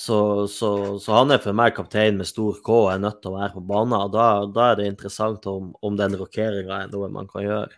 [0.00, 3.34] så, så, så, han er for meg kaptein med stor K og er nødt til
[3.34, 3.96] å være på banen.
[3.98, 7.76] og Da, da er det interessant om, om den rokeringa er noe man kan gjøre.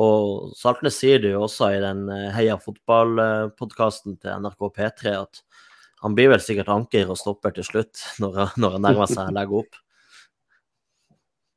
[0.00, 5.42] Og Saltnes sier det jo også i den eh, Heia fotball-podkasten til NRK P3 at
[6.00, 9.36] han blir vel sikkert anker og stopper til slutt når, når han nærmer seg å
[9.36, 9.80] legge opp.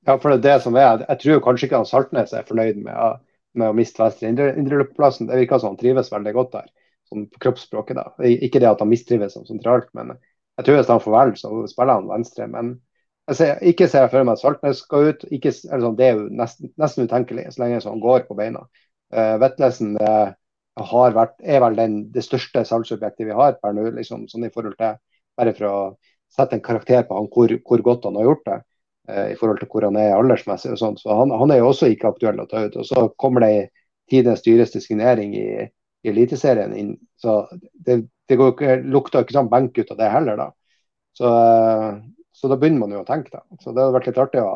[0.10, 1.06] Ja, for det er det som er.
[1.06, 3.24] Jeg tror kanskje ikke han Saltnes er fornøyd med,
[3.56, 4.28] med å miste venstre
[4.60, 6.72] Indre Det virker som han trives veldig godt der
[7.12, 8.00] sånn på kroppsspråket.
[8.00, 8.32] da.
[8.32, 10.16] Ikke det at han mistrives som sentralt, men
[10.58, 12.48] jeg tror hvis han får velge, så spiller han venstre.
[12.52, 12.74] Men
[13.30, 15.26] jeg ser, ikke ser jeg for meg at Saltnes skal ut.
[15.34, 18.66] Ikke, sånn, det er jo nesten, nesten, utenkelig så lenge han går på beina.
[19.12, 20.34] Uh, Vetlesen uh,
[20.82, 24.98] er vel den, det største salgsobjektet vi har per nå, liksom, sånn i forhold til
[25.38, 25.78] bare for å
[26.32, 28.60] sette en karakter på han, hvor, hvor godt han har gjort det.
[29.10, 30.74] Uh, I forhold til hvor han er aldersmessig.
[30.76, 31.04] og sånt.
[31.04, 32.76] Så han, han, er jo også ikke aktuell å ta ut.
[32.82, 33.70] Og så kommer det
[34.12, 35.48] tidenes dyreste signering i
[36.04, 36.96] i Eliteserien inn.
[37.20, 37.44] Så
[37.74, 40.50] det, det går ikke, lukter ikke sånn benk ut av det heller, da.
[41.18, 41.30] Så,
[42.32, 43.44] så, da begynner man jo å tenke, da.
[43.62, 44.54] Så det hadde vært litt artig å,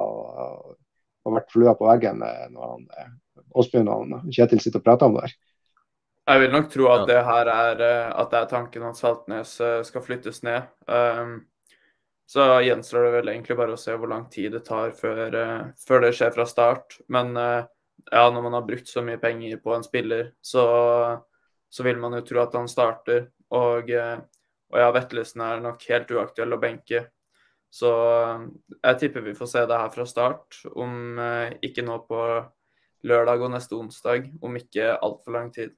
[1.26, 3.12] å vært flua på veggen eh, når han, eh,
[3.56, 5.36] Åsbjørn og Kjetil sitter og prater om det her.
[6.26, 9.60] Jeg vil nok tro at det her er, eh, at det er tanken at Saltnes
[9.90, 10.72] skal flyttes ned.
[10.90, 11.38] Um,
[12.26, 15.36] så gjenstår det vel egentlig bare å se hvor lang tid det tar før,
[15.78, 16.98] før det skjer fra start.
[17.14, 17.68] Men uh,
[18.10, 20.66] ja, når man har brukt så mye penger på en spiller, så,
[21.70, 23.30] så vil man jo tro at han starter.
[23.56, 24.18] Og, eh,
[24.74, 27.06] og ja, Vettelsen er nok helt uaktuell å benke.
[27.76, 27.92] Så
[28.72, 31.18] jeg tipper vi får se det her fra start, om
[31.66, 32.20] ikke nå på
[33.04, 35.74] lørdag og neste onsdag, om ikke altfor lang tid.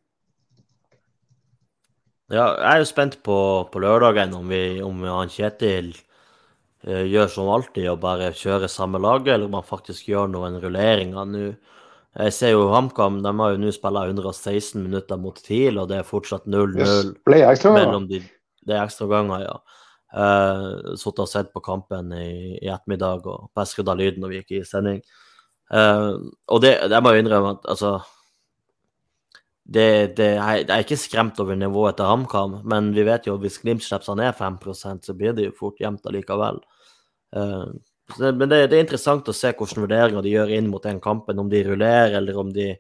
[2.28, 3.38] Ja, jeg er jo spent på,
[3.72, 5.94] på lørdagen om, vi, om han Kjetil
[6.84, 10.60] eh, gjør som alltid og bare kjører samme laget, eller om han faktisk gjør noen
[10.60, 11.46] rulleringer nå.
[12.18, 16.00] Jeg ser jo HamKam, de har jo nå spilt 116 minutter mot TIL, og det
[16.00, 17.12] er fortsatt 0-0 yes,
[18.10, 18.22] de.
[18.68, 19.58] Det er ekstra ganger, ja.
[20.08, 24.40] Uh, Sittet og sett på kampen i, i ettermiddag og skrudd av lyden når vi
[24.40, 25.02] gikk i sending.
[25.70, 27.98] Uh, og det, jeg må jo innrømme at altså
[29.68, 33.44] det, det, jeg, er ikke skremt over nivået til HamKam, men vi vet jo at
[33.44, 36.62] hvis Glimt slipper ned 5% så blir det jo fort jevnt allikevel.
[37.36, 37.76] Uh,
[38.16, 41.40] men det, det, er interessant å se hvilke vurderinger de gjør inn mot den kampen.
[41.40, 42.72] Om de rullerer, eller om de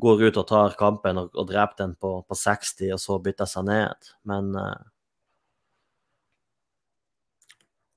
[0.00, 3.50] går ut og tar kampen og, og dreper den på, på, 60 og så bytter
[3.50, 4.10] seg ned.
[4.30, 4.72] Men uh...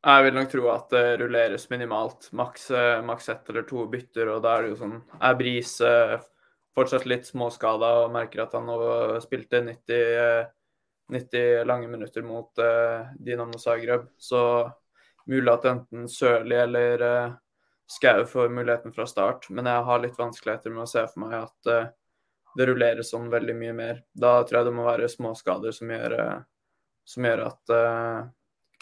[0.03, 2.27] Jeg vil nok tro at det rulleres minimalt.
[2.35, 5.77] Maks, eh, maks ett eller to bytter, og da er det jo sånn Er Bris
[6.73, 8.77] fortsatt litt småskada og merker at han nå
[9.23, 10.49] spilte 90,
[11.13, 14.09] 90 lange minutter mot uh, Dinamo Zagreb.
[14.17, 14.41] Så
[15.29, 17.33] mulig at enten Sørli eller uh,
[17.89, 19.49] Skau får muligheten fra start.
[19.49, 21.91] Men jeg har litt vanskeligheter med å se for meg at uh,
[22.57, 23.99] det rulleres sånn veldig mye mer.
[24.13, 26.39] Da tror jeg det må være småskader som gjør, uh,
[27.07, 28.23] som gjør at uh,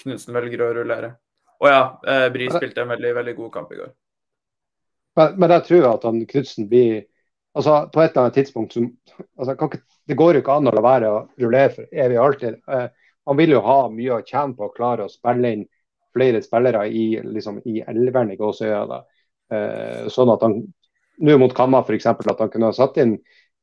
[0.01, 1.11] Knutsen velger å rullere.
[1.61, 3.91] Og ja, uh, Bri spilte en veldig, veldig god kamp i går.
[5.19, 7.03] Men, men jeg tror at Knutsen blir
[7.57, 8.87] altså, på et eller annet tidspunkt som,
[9.37, 12.25] altså, ikke, Det går jo ikke an å la være å rullere for evig og
[12.25, 12.57] alltid.
[12.67, 12.87] Uh,
[13.29, 15.67] han vil jo ha mye å tjene på å klare å spille inn
[16.13, 19.01] flere spillere i, liksom, i elveren i Gåsøya.
[19.51, 20.59] Eh, sånn at han
[21.21, 22.07] nå mot Kamma f.eks.
[22.09, 23.15] at han kunne ha satt inn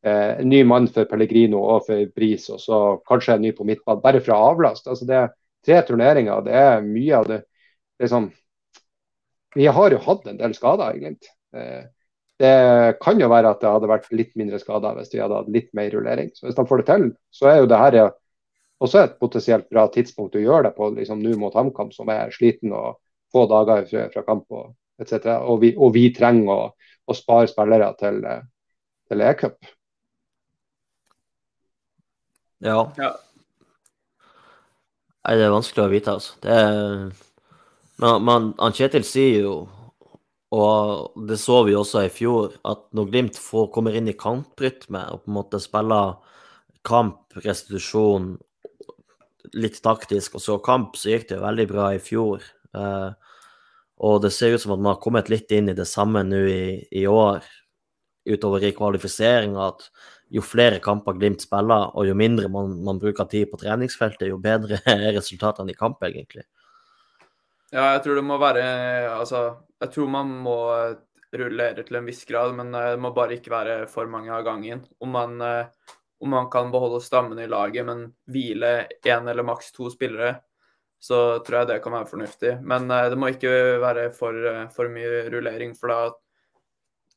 [0.04, 3.66] eh, en ny mann for Pellegrino og for Bris, og så kanskje en ny på
[3.68, 4.92] midtbanen, bare for å avlaste.
[4.92, 5.32] Altså, det er
[5.66, 7.42] tre turneringer, det er mye av det.
[8.02, 8.30] Liksom,
[9.56, 11.32] vi har jo hatt en del skader, egentlig.
[11.56, 11.86] Eh,
[12.38, 15.50] det kan jo være at det hadde vært litt mindre skader hvis vi hadde hatt
[15.50, 16.30] litt mer rullering.
[16.36, 17.96] Så Hvis de får det til, så er jo det her
[18.78, 22.34] også et potensielt bra tidspunkt å gjøre det på liksom nå mot HamKam, som er
[22.34, 23.00] sliten og
[23.34, 25.32] få dager fra, fra kamp og etc.
[25.46, 26.68] Og vi, og vi trenger å,
[27.06, 28.20] å, spare spillere til,
[29.10, 29.58] til E-cup.
[32.64, 32.82] Ja.
[32.98, 33.14] ja.
[35.22, 36.38] Nei, det er vanskelig å vite, altså.
[36.42, 37.08] Det er...
[37.98, 38.22] Men,
[38.54, 39.56] men Kjetil sier jo
[40.54, 45.02] og det så vi også i fjor, at når Glimt får, kommer inn i kamprytme
[45.12, 46.14] og på en måte spiller
[46.88, 48.30] kamp, restitusjon,
[49.54, 52.44] litt taktisk, og så kamp, så gikk det jo veldig bra i fjor.
[52.76, 53.08] Eh,
[54.08, 56.44] og det ser ut som at man har kommet litt inn i det samme nå
[56.50, 56.62] i,
[57.00, 57.42] i år,
[58.28, 59.88] utover i kvalifiseringa, at
[60.34, 64.38] jo flere kamper Glimt spiller, og jo mindre man, man bruker tid på treningsfeltet, jo
[64.42, 66.44] bedre er resultatene i kamp, egentlig.
[67.72, 68.62] Ja, jeg tror det må være
[69.12, 69.42] Altså,
[69.82, 70.56] jeg tror man må
[71.36, 74.44] rullere til en viss grad, men eh, det må bare ikke være for mange av
[74.46, 74.84] gangen.
[75.04, 79.72] Om man, eh, om man kan beholde stammen i laget, men hvile én eller maks
[79.72, 80.36] to spillere,
[80.98, 82.54] så tror jeg det kan være fornuftig.
[82.62, 83.52] Men eh, det må ikke
[83.82, 86.00] være for, for mye rullering, for da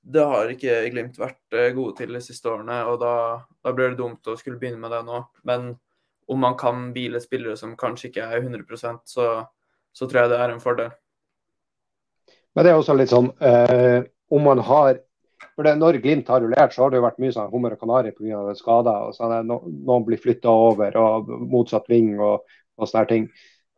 [0.02, 3.16] det har ikke Glimt vært gode til de siste årene, og da,
[3.62, 5.20] da blir det dumt å skulle begynne med det nå.
[5.45, 5.76] Men
[6.32, 9.28] om man kan hvile spillere som kanskje ikke er 100% så
[9.93, 10.91] så tror jeg det er en fordel.
[12.56, 14.99] Men det er også litt sånn eh, om man har
[15.56, 17.82] for det, Når Glimt har rullert, så har det jo vært mye sånn hummer og
[17.82, 18.56] kanari pga.
[18.56, 19.08] skader.
[19.08, 22.46] og sånn, Noen blir flytta over, og motsatt ving og,
[22.78, 23.30] og sånne ting.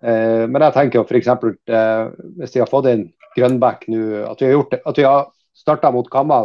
[0.04, 1.28] Eh, men jeg tenker jo f.eks.
[1.28, 2.08] Eh,
[2.40, 3.08] hvis de har fått inn
[3.38, 6.44] Grønbæk nå, at vi har gjort det, at vi har starta mot Kamma.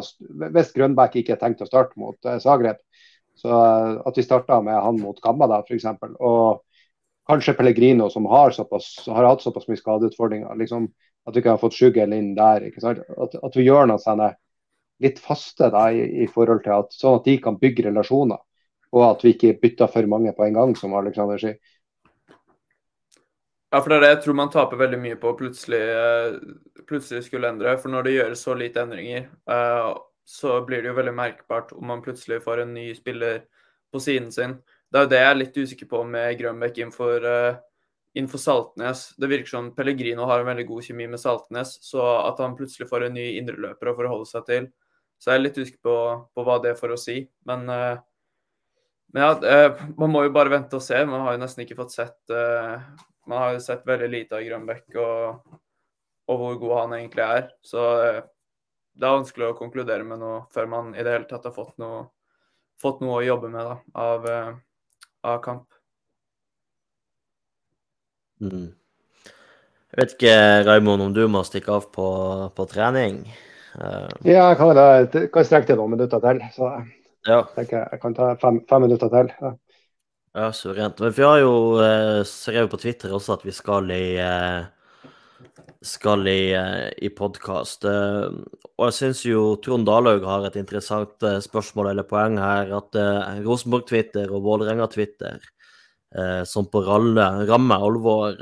[0.55, 2.81] Hvis Grønbæk ikke er tenkt å starte mot eh, Zagreb,
[3.39, 5.87] så eh, at vi starta med han mot Kamma da, f.eks.
[6.19, 6.63] Og
[7.29, 10.55] kanskje Pellegrino, som har, såpass, har hatt såpass mye skadeutfordringer.
[10.61, 10.89] Liksom,
[11.29, 12.69] at vi ikke har fått Sjugel inn der.
[12.81, 14.33] At, at, vi gjør noe sånne
[15.03, 18.41] litt faste da, i, i, forhold til at, sånn at de kan bygge relasjoner.
[18.97, 21.59] Og at vi ikke bytter for mange på en gang, som Alexander sier.
[23.69, 26.37] Ja, for det er det jeg tror man taper veldig mye på plutselig, eh,
[26.89, 27.77] plutselig skulle endre.
[27.77, 29.93] For når det gjøres så lite endringer, uh,
[30.25, 33.43] så blir det jo veldig merkbart om man plutselig får en ny spiller
[33.93, 34.57] på siden sin.
[34.89, 37.61] Det er jo det jeg er litt usikker på med Grønbekk innenfor, uh,
[38.17, 39.05] innenfor Saltnes.
[39.21, 42.89] Det virker som Pellegrino har en veldig god kjemi med Saltnes, så at han plutselig
[42.89, 44.73] får en ny indreløper å forholde seg til.
[45.19, 45.97] Så jeg er litt usikker på,
[46.35, 47.21] på hva det er for å si.
[47.49, 47.99] Men, uh,
[49.15, 51.03] men ja, uh, man må jo bare vente og se.
[51.09, 52.79] Man har jo nesten ikke fått sett uh,
[53.29, 55.57] Man har jo sett veldig lite av Grønbæk og,
[56.31, 57.49] og, hvor god han egentlig er.
[57.67, 57.83] Så
[58.99, 61.77] det er vanskelig å konkludere med noe før man i det hele tatt har fått
[61.79, 62.09] noe,
[62.83, 64.49] fått noe å jobbe med da, av, eh,
[65.31, 65.69] av kamp.
[68.43, 68.73] Mm.
[69.89, 70.35] Jeg vet ikke,
[70.67, 72.09] Raimond, om du må stikke av på,
[72.55, 73.23] på trening?
[73.77, 76.41] Uh, ja, jeg kan, jeg kan strekke til noen minutter til.
[76.55, 76.71] Så
[77.29, 77.43] ja.
[77.59, 79.31] jeg jeg kan ta fem, fem minutter til.
[79.43, 79.53] Ja,
[80.39, 81.01] ja suverent.
[81.05, 84.67] Men vi har jo uh, skrevet på Twitter også at vi skal i uh,
[85.85, 86.55] skal i,
[87.07, 87.85] i podkast.
[87.87, 92.73] Og jeg syns jo Trond Dalhaug har et interessant spørsmål eller poeng her.
[92.81, 92.99] At
[93.45, 95.39] Rosenborg-Twitter og Vålerenga-Twitter
[96.19, 98.35] eh, som på ralle, ramme alvor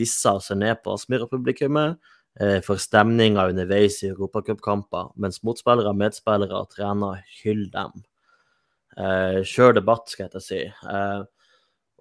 [0.00, 2.17] disser seg ned på Aspmyra-publikummet eh,
[2.62, 8.04] for stemninga underveis i europacupkamper, mens motspillere, medspillere og trenere hyller dem.
[8.98, 10.60] Eh, kjør debatt, skal jeg si.
[10.66, 11.20] Eh,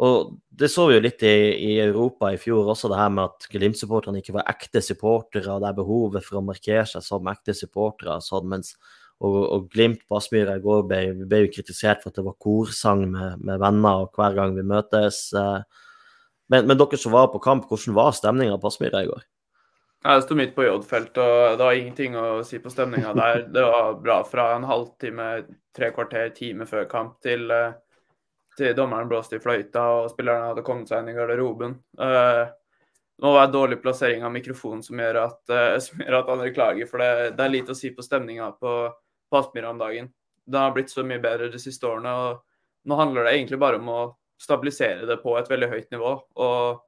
[0.02, 3.28] og Det så vi jo litt i, i, Europa i fjor også, det her med
[3.28, 7.30] at Glimt-supporterne ikke var ekte supportere, og det er behovet for å markere seg som
[7.30, 8.18] ekte supportere.
[8.26, 8.74] Sånn, mens
[9.22, 12.38] og, og Glimt på Aspmyra i går ble, ble, jo kritisert for at det var
[12.42, 15.22] korsang med, med venner og hver gang vi møtes.
[15.38, 15.86] Eh.
[16.54, 19.26] Men, men, dere som var på kamp, hvordan var stemninga på Aspmyra i går?
[20.08, 23.42] Jeg sto midt på J-feltet, og det var ingenting å si på stemninga der.
[23.52, 25.26] Det var bra fra en halvtime,
[25.76, 27.74] tre kvarter, time før kamp til, eh,
[28.56, 31.76] til dommeren blåste i fløyta og spillerne hadde kommet seg inn i garderoben.
[32.00, 32.48] Uh,
[33.20, 36.56] nå var det dårlig plassering av mikrofonen som gjør at, uh, som gjør at andre
[36.56, 38.80] klager, for det, det, er lite å si på stemninga på,
[39.28, 40.12] på Aspmyra om dagen.
[40.48, 42.16] Det har blitt så mye bedre de siste årene.
[42.16, 44.02] og Nå handler det egentlig bare om å
[44.40, 46.20] stabilisere det på et veldig høyt nivå.
[46.48, 46.86] Og,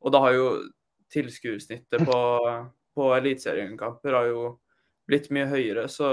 [0.00, 0.46] og da har jo
[1.12, 2.20] tilskuersnittet på,
[2.96, 4.46] på eliteseriekamper har jo
[5.08, 5.88] blitt mye høyere.
[5.92, 6.08] Så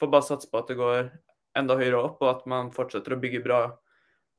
[0.00, 1.10] får bare satse på at det går
[1.58, 3.62] enda høyere opp, og at man fortsetter å bygge bra,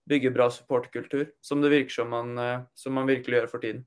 [0.10, 3.86] bygge bra supportkultur, Som det virker som man, eh, som man virkelig gjør for tiden.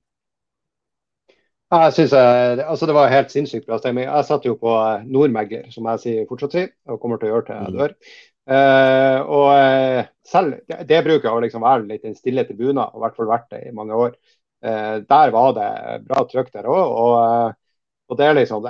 [1.74, 4.04] Jeg synes jeg, altså Det var helt sinnssykt bra stemning.
[4.04, 7.34] Jeg satt jo på Nordmegler, Nordmegger, som jeg sier fortsatt sier, og kommer til å
[7.34, 7.78] gjøre til jeg mm.
[7.80, 7.94] dør.
[8.44, 12.98] Uh, og uh, selv, det, det, bruker å liksom være litt en stille tribunen, og
[13.00, 14.12] i hvert fall vært det i mange år.
[14.64, 15.68] Uh, der var det
[16.08, 16.94] bra trøkk der òg.
[17.04, 17.56] Og,
[18.08, 18.68] og, det er liksom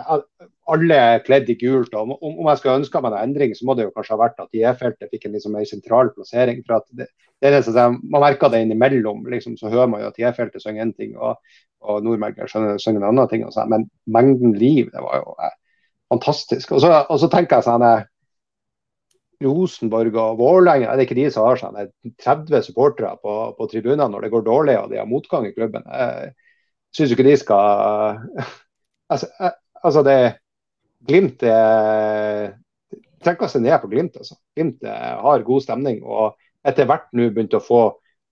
[0.75, 1.95] Alle er kledd i gult.
[1.95, 4.23] og Om, om jeg skulle ønska meg en endring, så må det jo kanskje ha
[4.25, 6.65] vært at IE-feltet fikk en liksom mer sentral plassering.
[6.67, 7.11] for at det,
[7.43, 9.27] det er det Man merker det innimellom.
[9.27, 11.39] liksom, Så hører man jo at IE-feltet synger én ting, og
[11.85, 13.45] og Nordmerker synger en annen ting.
[13.47, 15.55] Også, men mengden liv, det var jo eh,
[16.13, 16.73] fantastisk.
[16.73, 18.07] Og så, og så tenker jeg sånn eh,
[19.43, 21.79] Rosenborg og Vålerenga, er ikke de som har sånn
[22.23, 25.55] 30 eh, supportere på, på tribunene når det går dårlig og de har motgang i
[25.57, 25.87] klubben?
[25.89, 26.35] Jeg
[26.95, 28.21] syns ikke de skal
[29.13, 29.53] Altså, jeg,
[29.85, 30.19] altså det
[31.05, 32.55] Glimt er
[33.25, 34.17] trekker seg ned på Glimt.
[34.17, 34.39] altså.
[34.57, 37.83] Glimt har god stemning og etter hvert nå begynt å få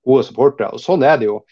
[0.07, 0.73] gode supportere.
[0.73, 1.43] og Sånn er det jo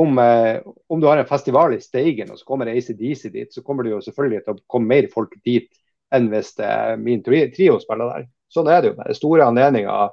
[0.00, 3.62] om, eh, om, du har en festival i Steigen og så kommer ACDC dit, så
[3.62, 5.68] kommer det jo selvfølgelig til å komme mer folk dit
[6.14, 8.28] enn hvis er min trio spiller der.
[8.50, 9.14] Sånn er det jo.
[9.16, 10.10] Store anledninger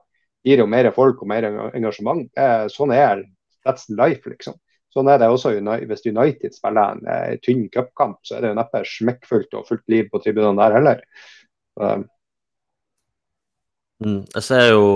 [0.47, 2.29] gir jo mer folk og mer engasjement.
[2.73, 3.23] Sånn er
[3.65, 4.57] that's life, liksom.
[4.93, 8.57] Sånn er det også hvis United spiller en eh, tynn cupkamp, så er det jo
[8.57, 11.01] neppe smekkfullt og fullt liv på tribunene der heller.
[14.01, 14.87] Mm, jeg ser jo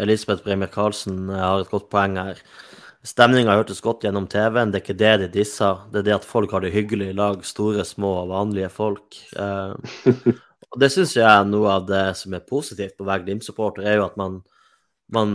[0.00, 2.40] Elisabeth Bremer Karlsen har et godt poeng her.
[3.06, 5.84] Stemninga hørtes godt gjennom TV-en, det er ikke det de disser.
[5.92, 9.18] Det er det at folk har det hyggelig i lag, store, små og vanlige folk.
[9.38, 10.00] Eh,
[10.76, 13.86] og Det syns jeg er noe av det som er positivt på å være Glimt-supporter,
[13.88, 14.42] er jo at man,
[15.16, 15.30] man,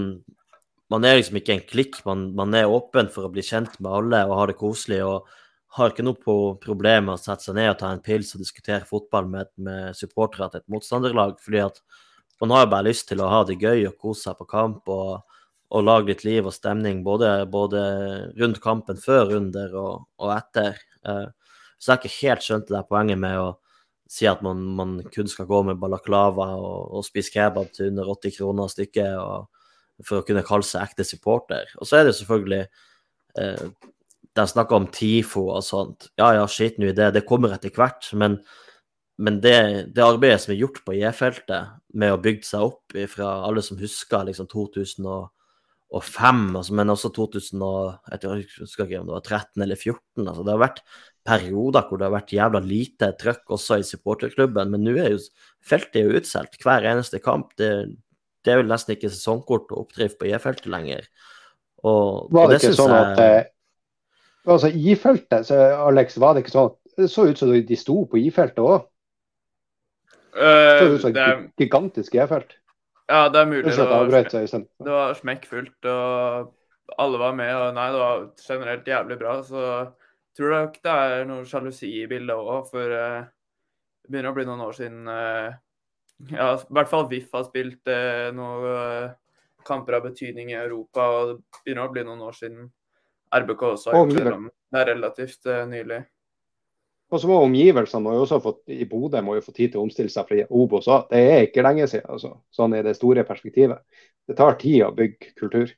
[0.94, 3.90] man, er liksom ikke en klikk, man, man, er åpen for å bli kjent med
[3.90, 5.02] alle og ha det koselig.
[5.02, 5.26] og
[5.72, 8.44] har ikke noe på problem med å sette seg ned og ta en pils og
[8.44, 11.38] diskutere fotball med, med supportere til et motstanderlag.
[11.42, 11.82] fordi at
[12.42, 14.88] man har bare lyst til å ha det gøy og kose seg på kamp.
[14.88, 15.24] og
[15.72, 17.82] og lage litt liv og stemning både, både
[18.36, 20.80] rundt kampen før under og, og etter.
[21.08, 21.30] Uh,
[21.80, 23.46] så jeg har ikke helt skjønt det der poenget med å
[24.12, 28.10] si at man, man kun skal gå med balaklava og, og spise kebab til under
[28.12, 29.14] 80 kroner stykket
[30.08, 31.72] for å kunne kalle seg ekte supporter.
[31.80, 32.66] Og så er det selvfølgelig
[33.40, 33.64] eh,
[34.36, 36.10] De snakker om TIFO og sånt.
[36.20, 38.10] Ja ja, skit nå i det, det kommer etter hvert.
[38.18, 38.40] Men,
[39.22, 39.58] men det,
[39.96, 43.80] det, arbeidet som er gjort på J-feltet med å bygge seg opp fra alle som
[43.80, 45.30] husker liksom 2000 og
[45.92, 49.76] og 5, altså, men også 2000 og, jeg husker ikke om det var 13 eller
[49.76, 50.24] 14.
[50.24, 50.80] Altså, det har vært
[51.28, 55.20] perioder hvor det har vært jævla lite trøkk også i supporterklubben, men nå er jo
[55.66, 57.52] feltet er jo utsolgt hver eneste kamp.
[57.60, 57.72] Det,
[58.46, 61.10] det, er vel nesten ikke sesongkort og oppdrift på J-feltet lenger.
[61.86, 63.44] Og, var det, det ikke sånn at jeg...
[64.46, 65.52] altså, I-feltet,
[65.82, 68.88] Alex, var det ikke sånn at Det så ut som de sto på I-feltet òg.
[70.32, 71.16] Uh, det som
[71.60, 72.58] gigantisk J-felt.
[73.12, 73.72] Ja, det er mulig.
[73.76, 77.52] Det var, det var smekkfullt, og alle var med.
[77.52, 79.34] og Nei, det var generelt jævlig bra.
[79.44, 79.64] Så
[80.38, 83.26] tror nok det er noe sjalusi i bildet òg, for uh,
[84.02, 85.50] det begynner å bli noen år siden uh,
[86.30, 89.12] ja, i hvert fall VIF har spilt uh, noen eh,
[89.66, 92.70] kamper av betydning i Europa, og det begynner å bli noen år siden
[93.32, 94.56] RBK også har gjort det.
[94.72, 96.02] Det er relativt nylig.
[97.12, 99.82] Og så må omgivelsene må jo også fått, i Bodø må jo få tid til
[99.82, 101.10] å omstille seg for Obos òg.
[101.12, 103.82] Det er ikke lenge siden, altså, sånn i det store perspektivet.
[104.30, 105.74] Det tar tid å bygge kultur.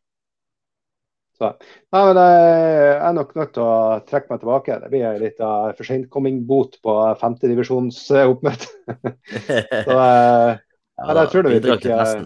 [1.43, 1.49] Så,
[1.95, 3.73] nei, men jeg er nok nødt til å
[4.09, 4.77] trekke meg tilbake.
[4.83, 8.69] Det blir litt av for sent-coming-bot på femtedivisjonsoppmøte.
[9.83, 10.53] Så uh,
[10.97, 11.95] Ja, jeg tror det vi bidrag ikke.
[11.99, 12.23] eh,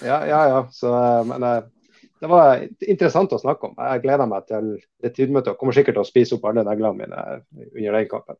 [0.00, 0.68] ja, ja, ja.
[0.72, 1.62] Så, eh, men eh,
[2.20, 3.76] det var interessant å snakke om.
[3.80, 5.54] Jeg gleder meg til det tidmøtet.
[5.54, 7.24] og Kommer sikkert til å spise opp alle neglene mine
[7.74, 8.36] under den kampen.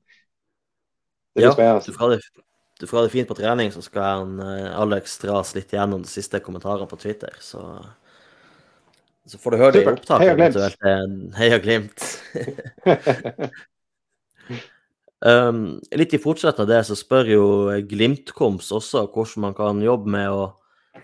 [1.35, 1.87] Det blir Ja, du spennende.
[1.93, 2.21] får ha det,
[2.81, 6.03] du får ha det fint på trening, så skal han, eh, Alex dras litt gjennom
[6.03, 7.37] de siste kommentarene på Twitter.
[7.41, 7.63] Så,
[9.31, 10.27] så får du høre det i opptaket.
[10.27, 10.57] Heia Glimt.
[10.57, 10.79] eventuelt.
[10.85, 11.09] Eh,
[11.41, 11.99] Heia Glimt.
[15.21, 17.43] Um, litt i fortsetning av det, så spør jo
[17.85, 20.47] Glimt-Koms også hvordan man kan jobbe med å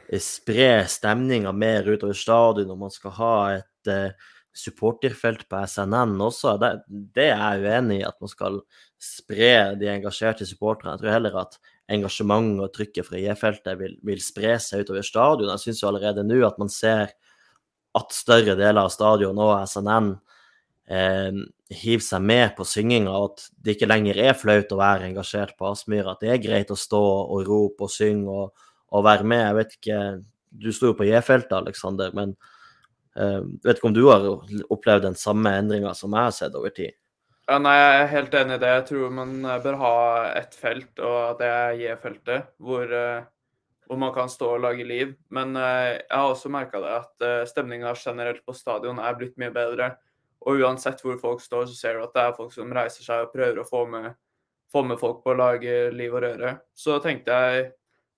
[0.08, 6.16] eh, spre stemninga mer utover stadion, om man skal ha et uh, supporterfelt på SNN
[6.24, 6.56] også.
[6.62, 8.56] Det, det er jeg uenig i, at man skal
[8.96, 10.94] spre de engasjerte supporterne.
[10.96, 11.60] Jeg tror heller at
[11.92, 15.52] engasjementet og trykket fra J-feltet vil, vil spre seg utover stadion.
[15.52, 17.12] Jeg syns jo allerede nå at man ser
[17.96, 20.10] at større deler av stadion og SNN
[20.88, 21.38] eh,
[21.72, 25.56] hiver seg med på synginga, og at det ikke lenger er flaut å være engasjert
[25.58, 26.14] på Aspmyra.
[26.14, 29.44] At det er greit å stå og rope og synge og, og være med.
[29.44, 30.02] Jeg vet ikke,
[30.56, 32.36] Du sto jo på J-feltet, Aleksander, men
[33.18, 34.28] eh, vet ikke om du har
[34.72, 36.94] opplevd den samme endringa som jeg har sett over tid?
[37.46, 38.70] Ja, nei, Jeg er helt enig i det.
[38.74, 39.96] Jeg tror man bør ha
[40.34, 43.26] ett felt, og det er J-feltet, hvor, eh,
[43.86, 45.14] hvor man kan stå og lage liv.
[45.34, 49.38] Men eh, jeg har også merka det at uh, stemninga generelt på stadion er blitt
[49.40, 49.92] mye bedre.
[50.46, 53.24] Og uansett hvor folk står, så ser du at det er folk som reiser seg
[53.24, 54.12] og prøver å få med,
[54.72, 56.56] få med folk på å lage liv og røre.
[56.76, 57.68] Så tenkte jeg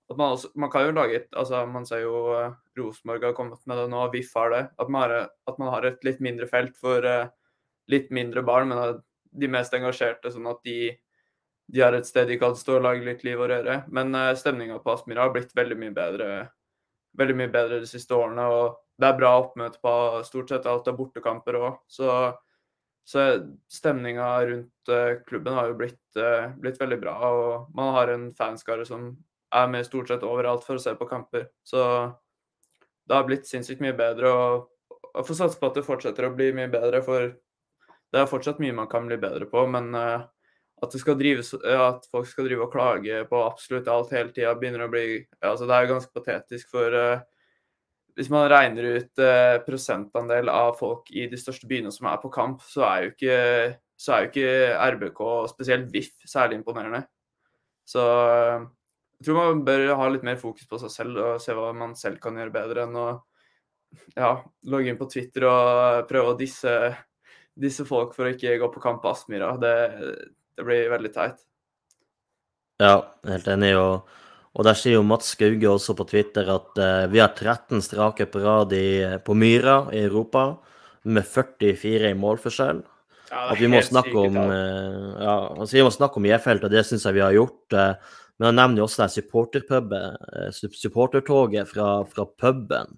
[0.09, 3.35] at man også Man kan jo lage et Altså, man ser jo uh, Rosenborg har
[3.37, 4.62] kommet med det nå, VIF har det.
[4.81, 7.29] At man har, at man har et litt mindre felt for uh,
[7.93, 9.03] litt mindre barn, men
[9.39, 10.95] de mest engasjerte, sånn at de,
[11.69, 13.83] de har et sted de kan stå og lage litt liv og røre.
[13.93, 16.31] Men uh, stemninga på Aspmyra har blitt veldig mye bedre
[17.19, 18.45] veldig mye bedre de siste årene.
[18.47, 19.95] og Det er bra oppmøte på
[20.27, 21.81] stort sett alt av bortekamper òg.
[21.91, 22.12] Så,
[23.07, 23.27] så
[23.73, 27.16] stemninga rundt uh, klubben har jo blitt, uh, blitt veldig bra.
[27.29, 29.11] Og man har en fanskare som
[29.55, 31.49] er med stort sett overalt for å se på kamper.
[31.66, 31.83] Så
[33.09, 34.33] det har blitt sinnssykt mye bedre.
[34.33, 37.31] og Jeg får satse på at det fortsetter å bli mye bedre, for
[38.09, 39.64] det er fortsatt mye man kan bli bedre på.
[39.71, 40.27] Men uh,
[40.85, 44.93] at, drives, at folk skal drive og klage på absolutt alt hele tida, begynner å
[44.93, 45.05] bli
[45.41, 47.20] altså Det er jo ganske patetisk, for uh,
[48.18, 52.33] hvis man regner ut uh, prosentandel av folk i de største byene som er på
[52.35, 53.39] kamp, så er jo ikke,
[53.76, 54.51] er jo ikke
[54.97, 55.22] RBK,
[55.53, 57.05] spesielt VIF, særlig imponerende.
[57.89, 58.03] Så
[59.18, 61.97] jeg tror man bør ha litt mer fokus på seg selv og se hva man
[61.99, 63.09] selv kan gjøre bedre enn å
[64.14, 64.33] ja,
[64.68, 66.74] logge inn på Twitter og prøve å disse,
[67.59, 69.55] disse folk for å ikke gå på kamp på Aspmyra.
[69.62, 69.74] Det,
[70.59, 71.38] det blir veldig teit.
[72.82, 73.72] Ja, helt enig.
[73.78, 74.02] Og,
[74.59, 78.26] og der sier jo Mats Skauge også på Twitter at uh, vi har 13 strake
[78.30, 78.70] på rad
[79.26, 80.42] på Myra i Europa,
[81.09, 82.80] med 44 i målforskjell.
[83.28, 86.64] Ja, At vi må snakke syke om eh, ja, altså vi må snakke om J-felt,
[86.64, 87.76] og det syns jeg vi har gjort.
[87.76, 87.94] Uh,
[88.38, 92.88] Men han nevner jo også supportertoget fra, fra puben.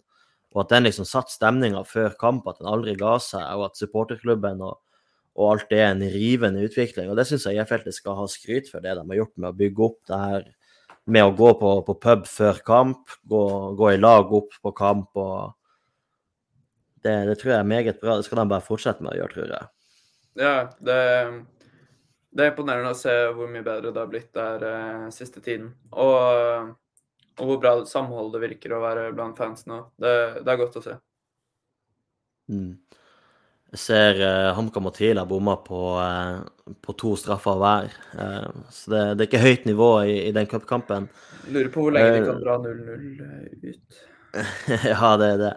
[0.52, 3.78] Og at den liksom satte stemninga før kamp, at den aldri ga seg, og at
[3.80, 4.74] supporterklubben og,
[5.38, 7.10] og alt det er en rivende utvikling.
[7.10, 9.58] Og det syns jeg J-feltet skal ha skryt for, det de har gjort med å
[9.60, 10.48] bygge opp det her
[11.10, 13.42] med å gå på, på pub før kamp, gå,
[13.78, 15.10] gå i lag opp på kamp.
[15.18, 15.54] og
[17.02, 18.18] det, det tror jeg er meget bra.
[18.18, 19.70] Det skal de bare fortsette med å gjøre, tror jeg.
[20.40, 20.98] Ja, det,
[22.30, 25.72] det er imponerende å se hvor mye bedre det har blitt der eh, siste tiden.
[25.90, 26.74] Og,
[27.40, 29.82] og hvor bra samhold det virker å være blant fans nå.
[30.00, 30.14] Det,
[30.44, 30.98] det er godt å se.
[32.50, 32.74] Mm.
[33.70, 37.92] Jeg ser uh, HamKam og TIL har bomma på, eh, på to straffer hver.
[38.18, 41.06] Eh, så det, det er ikke høyt nivå i, i den cupkampen.
[41.54, 44.00] Lurer på hvor lenge de kan dra 0-0 ut.
[44.90, 45.52] ja, det er det.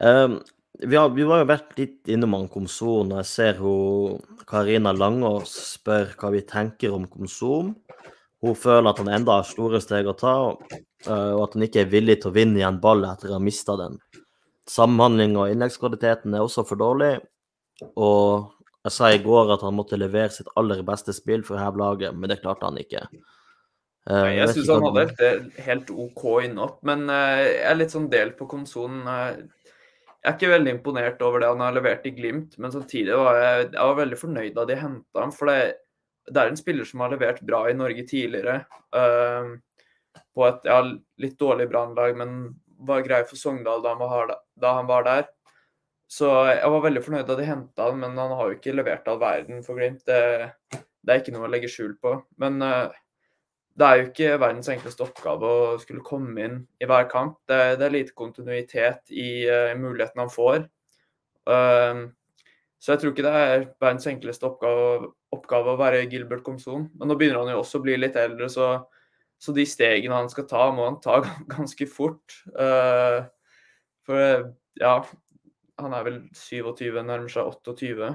[0.00, 0.38] Um,
[0.80, 5.52] vi, har, vi var jo vært litt innom Komsom, og jeg ser hun Karina Langås
[5.74, 7.74] spør hva vi tenker om Komsom.
[8.40, 11.92] Hun føler at han enda har store steg å ta, og at han ikke er
[11.92, 14.00] villig til å vinne igjen ball etter å ha mista den.
[14.70, 17.18] Samhandling og innleggskvaliteten er også for dårlig.
[17.94, 18.50] Og
[18.84, 21.80] jeg sa i går at han måtte levere sitt aller beste spill for å heve
[21.82, 23.04] laget, men det klarte han ikke.
[24.08, 27.94] Eh, jeg vet syns han hadde helt, helt OK innhopp, men eh, jeg er litt
[27.94, 29.02] sånn delt på konsolen.
[29.04, 29.74] eh,
[30.20, 33.38] jeg er ikke veldig imponert over det han har levert i Glimt, men samtidig var
[33.40, 35.32] jeg, jeg var veldig fornøyd da de henta ham.
[35.32, 35.60] For det,
[36.28, 38.58] det er en spiller som har levert bra i Norge tidligere.
[38.92, 39.56] Uh,
[40.36, 40.82] på et ja,
[41.24, 42.34] litt dårlig brannlag, men
[42.84, 45.24] var grei for Sogndal da han var, da han var der.
[46.10, 49.06] Så jeg var veldig fornøyd da de henta han, men han har jo ikke levert
[49.08, 50.02] all verden for Glimt.
[50.08, 52.16] Det, det er ikke noe å legge skjul på.
[52.42, 52.90] Men uh,
[53.78, 57.38] det er jo ikke verdens enkleste oppgave å skulle komme inn i hver kamp.
[57.46, 60.66] Det, det er lite kontinuitet i uh, muligheten han får.
[61.46, 62.10] Uh,
[62.82, 66.88] så jeg tror ikke det er verdens enkleste oppgave, oppgave å være Gilbert Komson.
[66.98, 68.72] Men nå begynner han jo også å bli litt eldre, så,
[69.38, 71.20] så de stegene han skal ta, må han ta
[71.54, 72.40] ganske fort.
[72.50, 73.28] Uh,
[74.08, 74.50] for
[74.80, 74.96] ja,
[75.82, 78.10] han er vel 27, nærmer seg 28.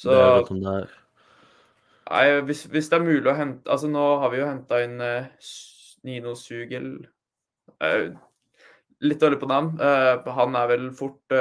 [0.00, 0.94] Så det er det er.
[2.10, 4.96] Nei, hvis, hvis, det er mulig å hente Altså, nå har vi jo henta inn
[5.04, 5.28] eh,
[6.08, 6.88] Nino Sugel.
[7.84, 8.08] eh,
[9.04, 9.76] litt dårlig på navn.
[9.78, 11.36] Eh, han er vel fort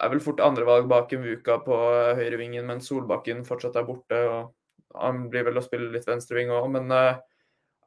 [0.00, 1.76] er vel fort andrevalg bak en Vuka på
[2.16, 4.22] høyrevingen, men Solbakken fortsatt er borte.
[4.28, 4.54] og
[4.96, 6.88] Han blir vel å spille litt venstreving òg, men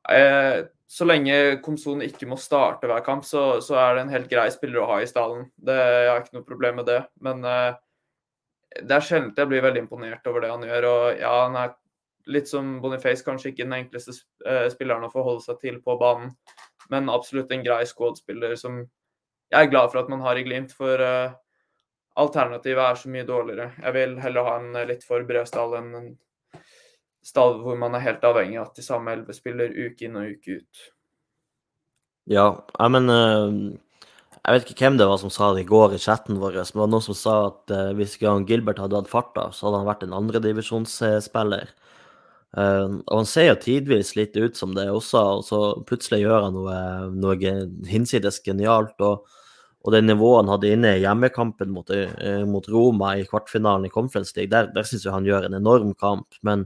[0.09, 1.35] Eh, så lenge
[1.65, 4.89] Komson ikke må starte hver kamp, så, så, er det en helt grei spiller å
[4.91, 5.47] ha i stallen.
[5.57, 6.99] Det, jeg har ikke noe problem med det.
[7.25, 7.71] Men uh,
[8.77, 10.85] det er sjelden jeg blir veldig imponert over det han gjør.
[10.91, 11.73] Og ja, han er
[12.29, 14.13] litt som Boniface, kanskje ikke den enkleste
[14.47, 16.29] eh, spilleren å forholde seg til på banen,
[16.93, 20.71] men absolutt en grei squad-spiller som jeg er glad for at man har i Glimt.
[20.77, 21.33] For uh,
[22.21, 23.71] alternativet er så mye dårligere.
[23.81, 26.13] Jeg vil heller ha en litt for bred stall enn en
[27.23, 30.35] stall hvor man er helt avhengig av at de samme elleve spiller uke inn og
[30.35, 30.83] uke ut.
[32.31, 32.47] Ja,
[32.79, 33.51] jeg men uh,
[34.43, 36.67] Jeg vet ikke hvem det var som sa det i går i chatten vår, men
[36.67, 39.81] det var noen som sa at uh, hvis Jan Gilbert hadde hatt farta, så hadde
[39.81, 41.71] han vært en andredivisjonsspiller.
[42.53, 46.49] Uh, og han ser jo tidvis litt ut som det også, og så plutselig gjør
[46.49, 46.75] han noe,
[47.15, 47.55] noe
[47.89, 48.99] hinsides genialt.
[48.99, 49.25] og
[49.83, 51.89] og det nivået han hadde inne i hjemmekampen mot,
[52.47, 55.89] mot Roma i kvartfinalen i Conference League, der, der syns jeg han gjør en enorm
[55.99, 56.37] kamp.
[56.39, 56.63] Men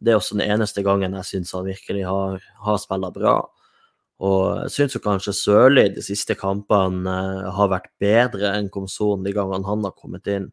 [0.00, 3.36] det er også den eneste gangen jeg syns han virkelig har, har spilla bra.
[4.22, 9.34] Og jeg syns kanskje Sørli de siste kampene uh, har vært bedre enn Komson de
[9.34, 10.50] gangene han har kommet inn.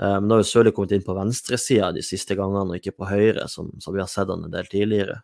[0.00, 2.96] Uh, men nå har jo Sørli kommet inn på venstresida de siste gangene, og ikke
[3.00, 5.22] på høyre, som, som, vi har sett han en del tidligere.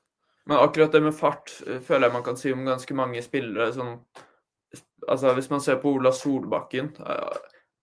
[0.48, 3.68] Men akkurat det med fart uh, føler jeg man kan si om ganske mange spillere.
[3.76, 3.94] Sånn,
[5.06, 6.94] altså Hvis man ser på Ola Solbakken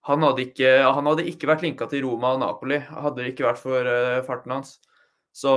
[0.05, 3.47] han hadde, ikke, han hadde ikke vært linka til Roma og Napoli, hadde det ikke
[3.47, 3.88] vært for
[4.28, 4.76] farten hans.
[5.36, 5.52] Så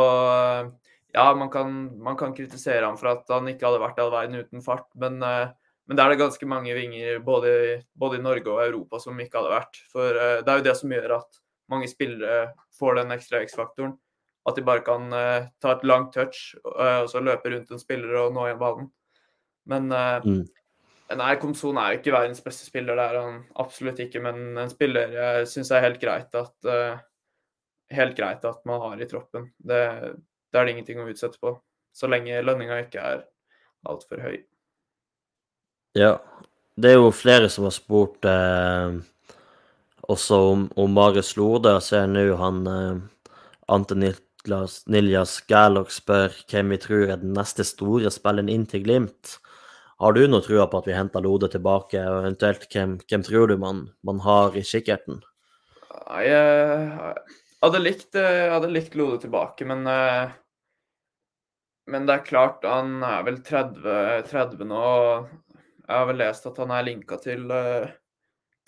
[1.12, 4.43] ja, man kan, man kan, kritisere ham for at han ikke hadde vært all verden
[4.43, 5.49] uten fart, men, eh,
[5.89, 7.53] men det er det ganske mange vinger både,
[7.97, 9.81] både, i Norge og Europa som ikke hadde vært.
[9.93, 11.41] For eh, det er jo det som gjør at
[11.72, 13.97] mange spillere får den ekstra X-faktoren.
[14.49, 17.81] At de bare kan uh, ta et langt touch uh, og så løpe rundt en
[17.83, 18.87] spiller og nå igjen ballen.
[19.68, 20.39] Men uh, mm.
[21.20, 24.22] nei, Komson er ikke verdens beste spiller, det er han absolutt ikke.
[24.24, 26.70] Men en spiller jeg syns er helt greit at
[27.95, 29.51] helt greit at man har i troppen.
[29.59, 29.80] Det,
[30.53, 31.57] det er det ingenting å utsette på.
[31.95, 33.24] Så lenge lønninga ikke er
[33.89, 34.39] altfor høy.
[35.99, 36.18] Ja.
[36.78, 38.99] Det er jo flere som har spurt eh,
[40.07, 41.72] også om, om Marius Lode.
[41.74, 43.32] Jeg ser nå han eh,
[43.74, 49.41] Ante Niljas, Gerloch spør hvem vi tror er den neste store spilleren inn til Glimt.
[49.99, 53.51] Har du noe trua på at vi henter Lode tilbake, og eventuelt hvem, hvem tror
[53.51, 55.18] du man, man har i kikkerten?
[56.22, 57.18] Jeg,
[57.62, 60.30] hadde likt, eh, hadde likt Lode tilbake, men eh,
[61.88, 64.80] Men det er klart, han er vel 30, 30 nå.
[65.86, 67.86] Jeg har vel lest at han er linka til, eh,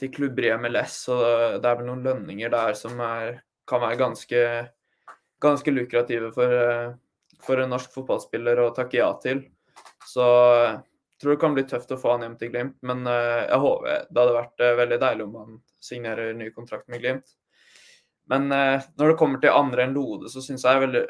[0.01, 3.99] til klubber i MLS, og det er vel noen lønninger der som er, kan være
[4.01, 4.41] ganske,
[5.45, 6.55] ganske lukrative for,
[7.45, 9.45] for, en norsk fotballspiller å takke ja til.
[10.09, 13.61] Så jeg tror det kan bli tøft å få han hjem til Glimt, men jeg
[13.67, 17.37] håper det hadde vært veldig deilig om han signerer ny kontrakt med Glimt.
[18.31, 21.03] Men eh, når det kommer til andre enn Lode, så syns jeg veldig,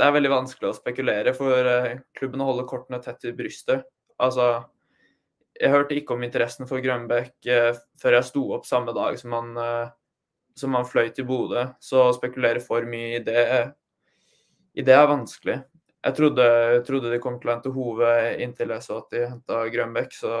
[0.00, 1.34] det er veldig vanskelig å spekulere.
[1.36, 3.86] For eh, klubben holder kortene tett i brystet.
[4.20, 4.50] Altså,
[5.60, 7.72] jeg hørte ikke om interessen for Grønbæk eh,
[8.02, 9.50] før jeg sto opp samme dag som han,
[10.58, 11.68] som han fløy til Bodø.
[11.82, 13.44] Så å spekulere for mye i det,
[14.74, 15.60] i det er vanskelig.
[16.00, 16.44] Jeg trodde,
[16.86, 20.34] trodde de kom til å hente Hove inntil jeg så at de henta Grønbæk, så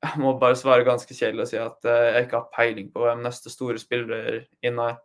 [0.00, 3.04] jeg må bare svare ganske kjedelig og si at eh, jeg ikke har peiling på
[3.04, 4.98] hvem neste store spiller inn er.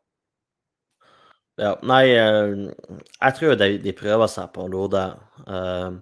[1.60, 2.54] Ja, nei, eh,
[3.20, 5.04] jeg tror de, de prøver seg på Lode.
[5.48, 6.00] Uh,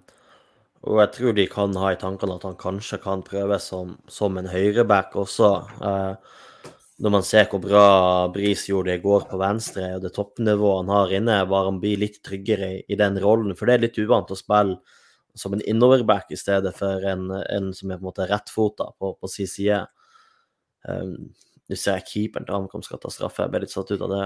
[0.84, 4.36] og jeg tror de kan ha i tankene at han kanskje kan prøve som, som
[4.36, 5.48] en høyreback også.
[7.00, 7.86] Når man ser hvor bra
[8.34, 11.80] Bris gjorde det i går på venstre, og det toppnivået han har inne, bare han
[11.80, 13.56] blir litt tryggere i, i den rollen.
[13.56, 14.76] For det er litt uvant å spille
[15.34, 19.14] som en innoverback i stedet for en, en som er på en måte rettfota på,
[19.18, 19.80] på sin side.
[20.88, 21.32] Um,
[21.64, 24.10] Nå ser jeg keeperen til HamKam skal ta straffe, jeg ble litt satt ut av
[24.12, 24.24] det.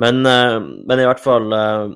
[0.00, 0.56] Men, uh,
[0.88, 1.90] men i hvert fall uh,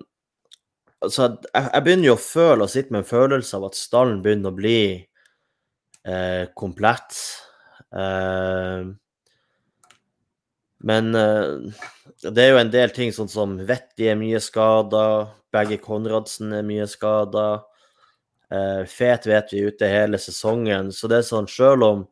[1.04, 4.22] Altså, jeg, jeg begynner jo å føle og sitte med en følelse av at stallen
[4.24, 4.78] begynner å bli
[6.08, 7.18] uh, komplett.
[10.84, 15.04] Men det er jo en del ting sånn som Vetti er mye skada,
[15.52, 17.44] begge Konradsen er mye skada.
[18.52, 22.06] Eh, Fet vet vi ute hele sesongen, så det er sånn selv om,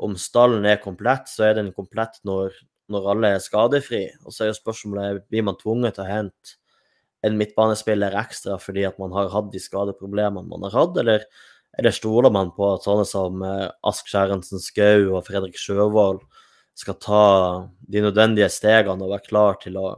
[0.00, 2.54] om stallen er komplett, så er den komplett når,
[2.92, 4.06] når alle er skadefri.
[4.24, 6.56] Og så er jo spørsmålet blir man tvunget til å hente
[7.24, 11.24] en midtbanespiller ekstra fordi at man har hatt de skadeproblemene man har hatt, eller,
[11.78, 16.20] eller stoler man på at sånne som eh, Ask Skjærensen Skau og Fredrik Sjøvold
[16.74, 17.24] skal ta
[17.86, 19.94] de nødvendige stegene og være klar til å,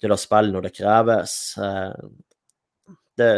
[0.00, 1.34] til å spille når det kreves.
[1.58, 3.32] Eh, det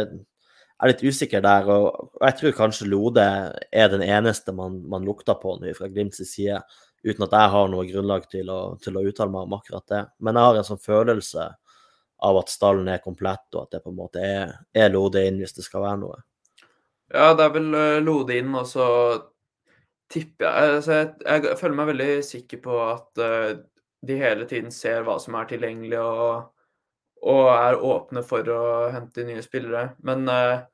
[0.83, 3.25] er litt usikker der, og, jeg tror kanskje Lode
[3.71, 6.59] er den eneste man, man lukter på nå fra Glimts side,
[7.03, 10.03] uten at jeg har noe grunnlag til å, til å uttale meg om akkurat det.
[10.23, 11.49] Men jeg har en sånn følelse
[12.23, 15.41] av at stallen er komplett, og at det på en måte er, er Lode inn
[15.41, 16.21] hvis det skal være noe.
[17.13, 18.87] Ja, det er vel uh, Lode inn, og så
[20.13, 23.51] tipper jeg altså jeg, jeg, føler meg veldig sikker på at uh,
[24.03, 26.52] de hele tiden ser hva som er tilgjengelig, og,
[27.23, 28.63] og, er åpne for å
[28.93, 29.93] hente nye spillere.
[30.03, 30.65] Men eh,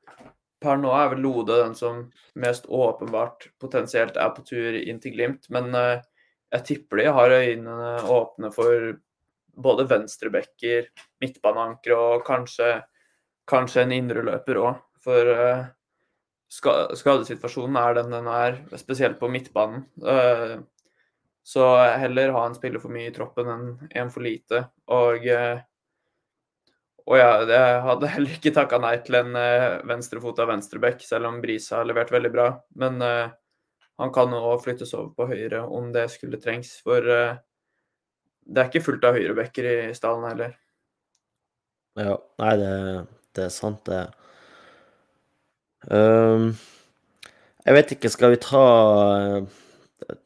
[0.60, 2.02] per nå er vel Lode den som
[2.40, 5.46] mest åpenbart potensielt er på tur inn til Glimt.
[5.54, 8.90] Men jeg tipper de har øynene åpne for
[9.60, 10.88] både venstrebacker,
[11.22, 12.80] midtbaneankere og kanskje,
[13.48, 14.82] kanskje en indreløper òg.
[15.04, 15.64] For eh,
[16.50, 19.86] skadesituasjonen er den den er, spesielt på midtbanen.
[20.02, 20.60] Uh,
[21.46, 21.66] så
[21.98, 23.68] heller ha en spiller for mye i troppen enn
[24.02, 24.64] en for lite.
[24.92, 25.62] Og, uh,
[27.06, 31.40] og ja, jeg hadde heller ikke takka nei til en uh, venstrefota venstreback, selv om
[31.42, 32.48] Brisa har levert veldig bra.
[32.80, 33.00] Men
[34.00, 36.72] han kan òg flyttes over på høyre om det skulle trengs.
[36.84, 40.54] For det er ikke fullt av høyrebacker i stallen heller.
[42.00, 42.72] Ja, nei, det,
[43.36, 44.06] det er sant, det.
[45.90, 46.52] Um,
[47.64, 48.64] jeg vet ikke, skal vi ta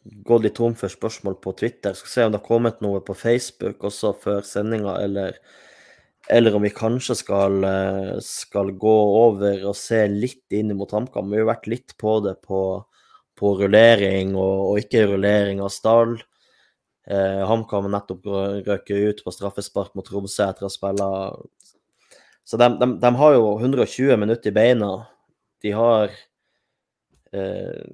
[0.05, 1.97] Gå litt tom for spørsmål på Twitter?
[1.99, 5.37] Skal se om det har kommet noe på Facebook også før sendinga, eller,
[6.31, 7.65] eller om vi kanskje skal,
[8.25, 11.29] skal, gå over og se litt inn mot HamKam.
[11.29, 12.61] Vi har vært litt på det på,
[13.37, 16.17] på rullering og, og ikke rullering av stall.
[17.05, 18.25] Eh, HamKam nettopp
[18.65, 21.09] røket ut på straffespark mot Tromsø etter å spille
[22.49, 24.91] Så de, de, de, har jo 120 minutter i beina.
[25.61, 26.09] De har
[27.33, 27.85] eh,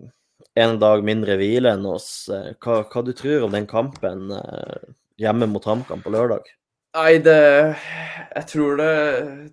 [0.55, 2.29] en dag mindre hvile enn oss.
[2.31, 4.89] Eh, hva, hva du tror om den kampen eh,
[5.23, 6.47] hjemme mot HamKam på lørdag?
[6.91, 7.39] Nei, det
[8.35, 8.95] Jeg tror det,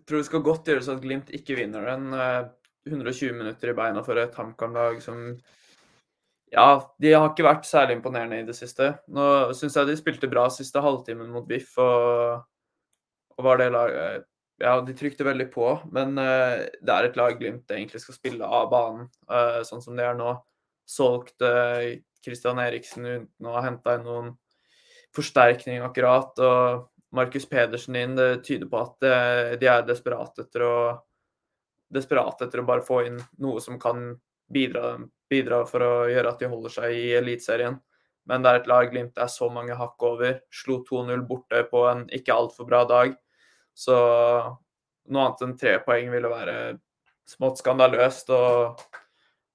[0.10, 2.10] tror det skal godt gjøres at Glimt ikke vinner den.
[2.88, 5.38] 120 eh, minutter i beina for et HamKam-lag som
[6.48, 8.94] ja, de har ikke vært særlig imponerende i det siste.
[9.12, 12.46] Nå syns jeg de spilte bra siste halvtimen mot Biff, og,
[13.36, 14.28] og var det laget
[14.64, 18.48] Ja, de trykte veldig på, men uh, det er et lag Glimt egentlig skal spille
[18.48, 20.32] av banen, uh, sånn som det er nå.
[20.88, 21.84] Solgt uh,
[22.64, 24.32] Eriksen uten å ha henta inn noen
[25.16, 26.32] forsterkning akkurat.
[26.40, 29.06] Og Markus Pedersen inn, det tyder på at
[29.62, 30.74] de er desperate etter å
[31.96, 34.10] etter å bare få inn noe som kan
[34.52, 34.98] bidra
[35.30, 37.78] bidra for å gjøre at de holder seg i Eliteserien.
[38.28, 40.42] Men det er et lag Glimt er så mange hakk over.
[40.52, 43.16] Slo 2-0 borte på en ikke altfor bra dag.
[43.78, 46.58] Så noe annet enn tre poeng ville være
[47.28, 48.34] smått skandaløst.
[48.36, 48.84] Og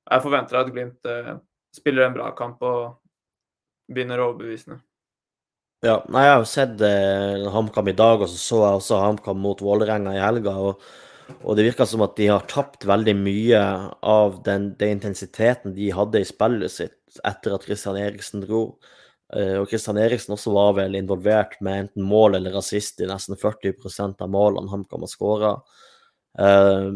[0.08, 1.34] jeg forventer at Glimt eh,
[1.74, 2.96] spiller en bra kamp og
[3.92, 4.80] begynner overbevisende.
[5.82, 9.40] Ja, nei, jeg har sett eh, HamKam i dag, og så så jeg også HamKam
[9.42, 10.58] mot Vålerenga i helga.
[10.58, 10.84] og
[11.40, 13.60] og det virker som at de har tapt veldig mye
[14.04, 18.62] av den, den, intensiteten de hadde i spillet sitt etter at Christian Eriksen dro.
[19.32, 23.38] Eh, og Christian Eriksen også var vel involvert med enten mål eller rasist i nesten
[23.40, 25.52] 40% av målene HamKam har skåra.
[26.38, 26.88] Eh,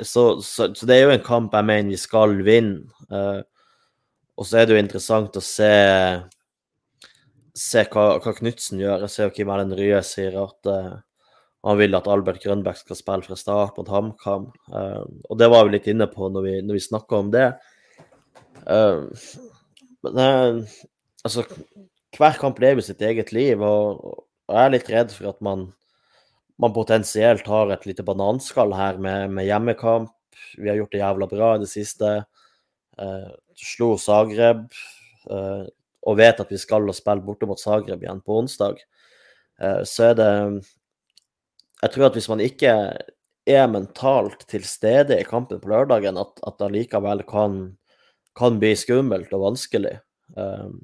[0.00, 2.88] så, så, så, det er jo en kamp jeg mener vi skal vinne.
[3.10, 3.42] Eh,
[4.34, 5.70] og så er det jo interessant å se,
[7.54, 9.04] se hva, hva Knutsen gjør.
[9.06, 10.72] Jeg ser jo Kim Erlend Rye sier at
[11.64, 14.50] han vil at Albert Grønbæk skal spille fra start mot HamKam.
[14.68, 17.46] Uh, og det var vi litt inne på når vi, når vi snakka om det.
[18.68, 19.08] Uh,
[20.04, 20.74] men uh,
[21.24, 21.46] altså
[22.14, 24.20] Hver kamp lever sitt eget liv, og, og,
[24.52, 25.64] jeg er litt redd for at man,
[26.60, 30.12] man potensielt har et lite bananskall her med, med, hjemmekamp.
[30.60, 32.10] Vi har gjort det jævla bra i det siste.
[33.56, 34.68] slo Zagreb.
[36.04, 38.80] Og vet at vi skal spille borte mot Zagreb igjen på onsdag.
[39.88, 40.30] så er det
[41.84, 42.72] jeg tror at hvis man ikke
[43.44, 47.58] er mentalt til stede i kampen på lørdagen, at, at det likevel kan,
[48.38, 49.98] kan, bli skummelt og vanskelig.
[50.32, 50.78] Um,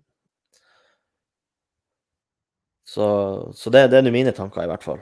[2.84, 3.06] så,
[3.56, 5.00] så, det, det er nå mine tanker, i hvert fall.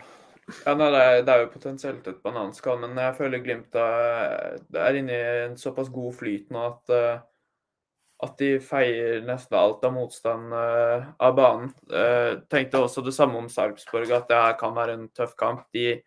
[0.65, 4.61] Ja, nei, det, er, det er jo potensielt et bananskall, men jeg føler Glimt er,
[4.79, 7.19] er inne i en såpass god flyt nå at, uh,
[8.25, 11.73] at de feier nesten alt av motstand uh, av banen.
[11.93, 15.69] Uh, tenkte også det samme om Sarpsborg, at det her kan være en tøff kamp.
[15.77, 16.01] De,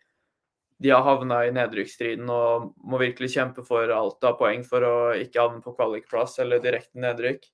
[0.82, 4.96] de har havna i nedrykksstriden og må virkelig kjempe for alt av poeng for å
[5.16, 7.48] ikke havne på kvalikplass eller direkte nedrykk.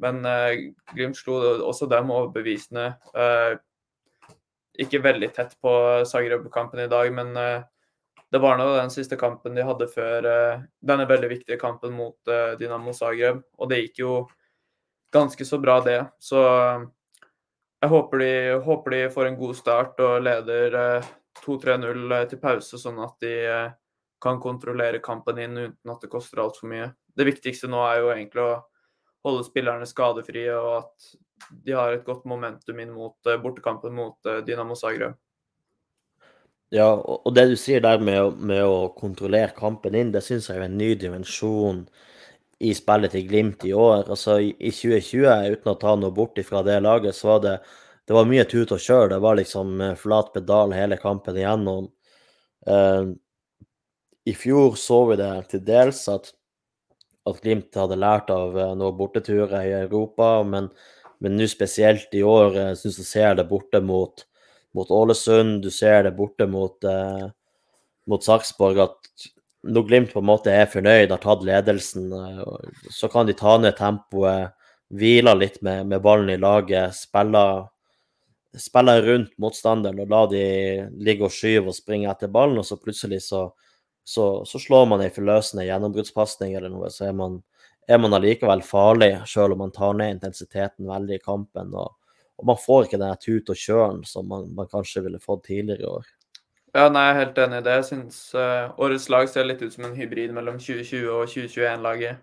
[0.00, 0.24] Men
[0.94, 1.34] Glimt slo
[1.68, 2.94] også dem overbevisende.
[3.12, 3.58] Uh,
[4.80, 5.72] ikke veldig tett på
[6.08, 7.68] Zagreb-kampen i dag, men uh,
[8.30, 12.16] det var nå den siste kampen de hadde før uh, denne veldig viktige kampen mot
[12.30, 13.42] uh, Dynamo Zagreb.
[13.58, 14.14] Og det gikk jo
[15.14, 15.98] ganske så bra, det.
[16.22, 16.38] Så
[17.80, 18.32] jeg håper de,
[18.62, 20.76] håper de, får en god start og leder
[21.40, 23.34] 2-3-0 til pause, sånn at de
[24.20, 26.90] kan kontrollere kampen inn uten at det koster altfor mye.
[27.16, 28.52] Det viktigste nå er jo egentlig å
[29.26, 31.10] holde spillerne skadefrie, og at
[31.64, 35.16] de har et godt momentum inn mot eh, bortekampen mot eh, Dynamo Zagreb.
[36.70, 40.60] Ja, og det du sier der med, med å kontrollere kampen inn, det syns jeg
[40.60, 41.80] er en ny dimensjon
[42.62, 44.04] i spillet til Glimt i år.
[44.06, 47.56] Altså i 2020, uten å ta noe bort ifra det laget, så var det,
[48.06, 49.10] det var mye tut og kjør.
[49.14, 51.90] Det var liksom eh, flat pedal hele kampen igjennom.
[52.68, 53.16] Uh,
[54.28, 56.30] I fjor så vi det til dels at,
[57.26, 60.70] at Glimt hadde lært av noen borteturer i Europa, men
[61.24, 64.22] nå spesielt i år jeg syns jeg ser det borte mot,
[64.74, 67.26] mot Ålesund, du ser det borte mot, eh,
[68.06, 69.28] mot Sarpsborg, at
[69.62, 73.58] når Glimt på en måte er fornøyd, har tatt ledelsen, eh, så kan de ta
[73.58, 74.56] ned tempoet,
[74.90, 77.42] hvile litt med, med, ballen i laget, spille,
[78.58, 80.44] spille rundt motstanderen og la de
[80.98, 83.44] ligge og skyve og springe etter ballen, og så plutselig så,
[84.02, 87.38] så, så slår man ei forløsende gjennombruddspasning eller noe, så er man
[87.90, 91.72] er man allikevel farlig, selv om man tar ned intensiteten veldig i kampen.
[91.74, 91.94] Og,
[92.40, 95.84] og man får ikke den tut og kjøren som man, man, kanskje ville fått tidligere
[95.84, 96.08] i år.
[96.72, 97.76] Ja, nei, Jeg er helt enig i det.
[97.76, 102.22] Jeg syns uh, årets lag ser litt ut som en hybrid mellom 2020 og 2021-laget.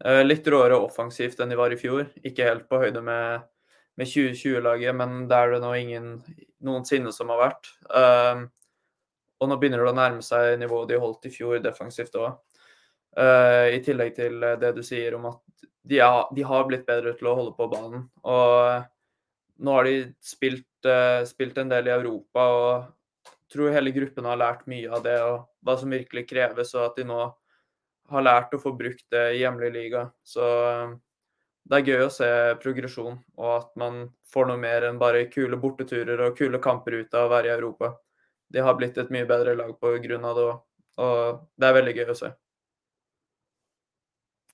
[0.00, 2.06] Uh, eh, litt råere offensivt enn de var i fjor.
[2.22, 3.44] Ikke helt på høyde med,
[3.98, 6.12] med 2020-laget, men det er det nå ingen
[6.64, 7.72] noensinne som har vært.
[7.90, 8.46] Uh,
[9.42, 12.38] og nå begynner det å nærme seg nivået de holdt i fjor defensivt òg.
[13.18, 15.40] I tillegg til det du sier om at
[15.88, 18.04] de, er, de, har blitt bedre til å holde på banen.
[18.26, 18.84] Og
[19.58, 24.40] nå har de spilt, uh, spilt en del i Europa, og tror hele gruppen har
[24.40, 27.20] lært mye av det, og hva som virkelig kreves, og at de nå
[28.08, 30.08] har lært å få brukt det i hjemlig liga.
[30.24, 30.96] Så uh,
[31.68, 32.28] det er gøy å se
[32.62, 37.16] progresjon, og at man får noe mer enn bare kule borteturer og kule kamper ut
[37.16, 37.92] av å være i Europa.
[38.48, 40.60] De har blitt et mye bedre lag av det òg,
[40.98, 42.30] og det er veldig gøy å se.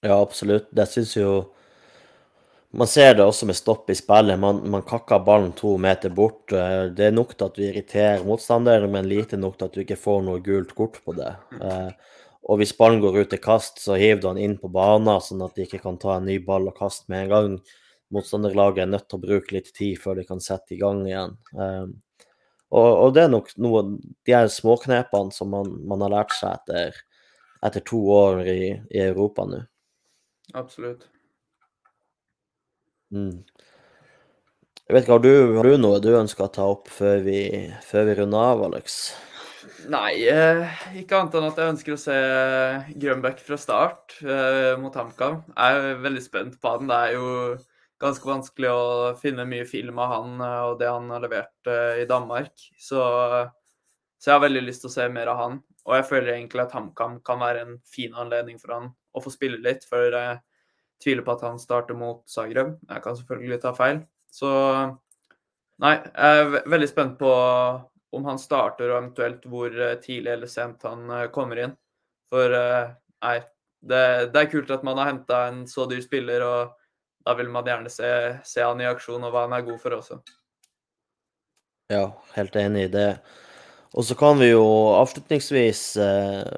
[0.04, 0.66] Ja, absolutt.
[0.74, 1.28] Det syns jo
[2.74, 4.38] Man ser det også med stopp i spillet.
[4.40, 6.50] Man, man kakker ballen to meter bort.
[6.52, 9.82] Eh, det er nok til at du irriterer motstanderen, men lite nok til at du
[9.84, 11.30] ikke får noe gult kort på det.
[11.60, 12.18] Eh,
[12.50, 15.44] og hvis ballen går ut til kast, så hiver du den inn på banen, sånn
[15.46, 17.54] at de ikke kan ta en ny ball og kaste med en gang.
[18.14, 21.38] Motstanderlaget er nødt til å bruke litt tid før de kan sette i gang igjen.
[21.54, 21.86] Eh,
[22.74, 23.86] og, og det er nok noe
[24.26, 27.02] de her småknepene som man, man, har lært seg etter,
[27.64, 28.60] etter to år i,
[28.90, 29.62] i Europa nå.
[30.58, 31.06] Absolutt.
[33.14, 33.44] Mm.
[34.84, 37.38] Jeg vet ikke, har du, har du, noe du ønsker å ta opp før vi,
[37.86, 38.98] før vi runder av, Alex?
[39.88, 42.16] Nei, eh, ikke annet enn at jeg ønsker å se
[43.00, 45.40] Grønbæk fra start eh, mot HamKam.
[45.54, 46.88] Jeg er veldig spent på han.
[46.88, 47.30] Det er jo
[48.04, 48.86] ganske vanskelig å
[49.20, 52.52] finne mye film av han eh, og det han har levert eh, i Danmark.
[52.76, 53.00] Så,
[54.18, 55.60] så, jeg har veldig lyst til å se mer av han.
[55.84, 59.32] Og jeg føler egentlig at HamKam kan være en fin anledning for han å få
[59.32, 60.40] spille litt, for jeg
[61.04, 62.74] tviler på at han starter mot Zagreb.
[62.88, 64.02] Jeg kan selvfølgelig ta feil.
[64.32, 64.50] Så
[65.84, 67.32] nei, jeg er veldig spent på
[68.14, 71.74] om han starter, og eventuelt hvor eh, tidlig eller sent han eh, kommer inn.
[72.30, 72.94] For eh,
[73.26, 73.38] nei,
[73.82, 74.04] det,
[74.34, 76.74] det er kult at man har henta en så dyr spiller, og
[77.26, 78.10] da vil man gjerne se,
[78.46, 80.20] se han i aksjon og hva han er god for også.
[81.92, 82.06] Ja,
[82.36, 83.08] helt enig i det.
[83.94, 84.64] Og så kan vi jo
[84.96, 86.54] avslutningsvis eh,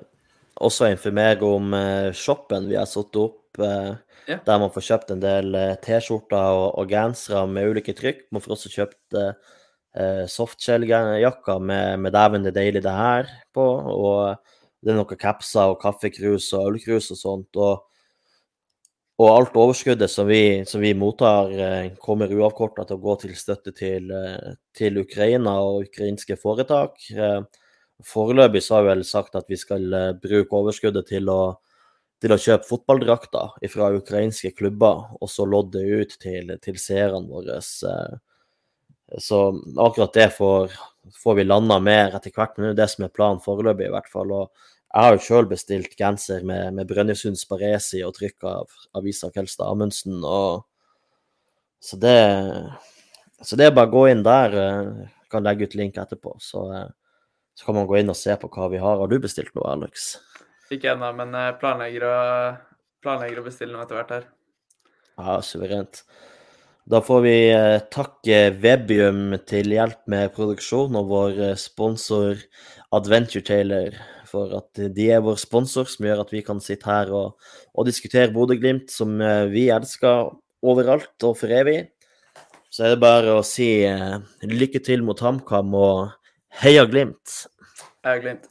[0.65, 4.39] også informere om eh, shoppen vi har satt opp, ja.
[4.47, 8.27] der man får kjøpt en del eh, T-skjorter og, og gensere med ulike trykk.
[8.35, 13.67] Man får også kjøpt eh, softshell-jakker med, med 'Dæven, det er deilig, det her' på.
[13.67, 14.37] Og
[14.83, 17.57] det er noen capser og kaffekrus og ølkrus og sånt.
[17.57, 17.85] og
[19.17, 21.49] og alt overskuddet som vi, som vi mottar,
[22.05, 24.11] kommer uavkorta til å gå til støtte til,
[24.77, 27.01] til Ukraina og ukrainske foretak.
[28.05, 31.57] Foreløpig så har vi vel sagt at vi skal eh, bruke overskuddet til å,
[32.27, 37.63] til å kjøpe fotballdrakter fra ukrainske klubber, og så lodde ut til, til seerne våre.
[37.63, 39.17] Eh.
[39.23, 39.41] Så
[39.79, 40.75] akkurat det får
[41.15, 42.57] får vi landa mer etter hvert.
[42.57, 44.33] Men det er det som er planen foreløpig, i hvert fall.
[44.35, 49.09] Og jeg har jo sjøl bestilt genser med, med Brønnøysunds Sparesi og trykk av, av
[49.35, 50.19] Kelstad Amundsen.
[50.25, 50.65] Og,
[51.83, 52.17] så, det,
[53.43, 54.57] så det er bare å gå inn der.
[54.57, 56.37] Jeg kan legge ut link etterpå.
[56.43, 56.67] Så,
[57.57, 59.03] så kan man gå inn og se på hva vi har.
[59.03, 60.15] Har du bestilt noe, Alex?
[60.75, 62.17] Ikke ennå, men jeg planlegger å,
[63.05, 64.25] planlegger å bestille noe etter hvert her.
[65.17, 66.03] Ja, suverent.
[66.87, 72.39] Da får vi eh, takke Webium til hjelp med produksjon, og vår eh, sponsor
[72.95, 77.11] Adventure Taylor for at de er vår sponsor, som gjør at vi kan sitte her
[77.11, 80.31] og, og diskutere Bodø-Glimt, som eh, vi elsker
[80.67, 81.81] overalt og for evig.
[82.71, 83.71] Så er det bare å si
[84.47, 86.01] lykke til mot HamKam og
[86.63, 87.41] heia Glimt.
[88.07, 88.51] Heia Glimt.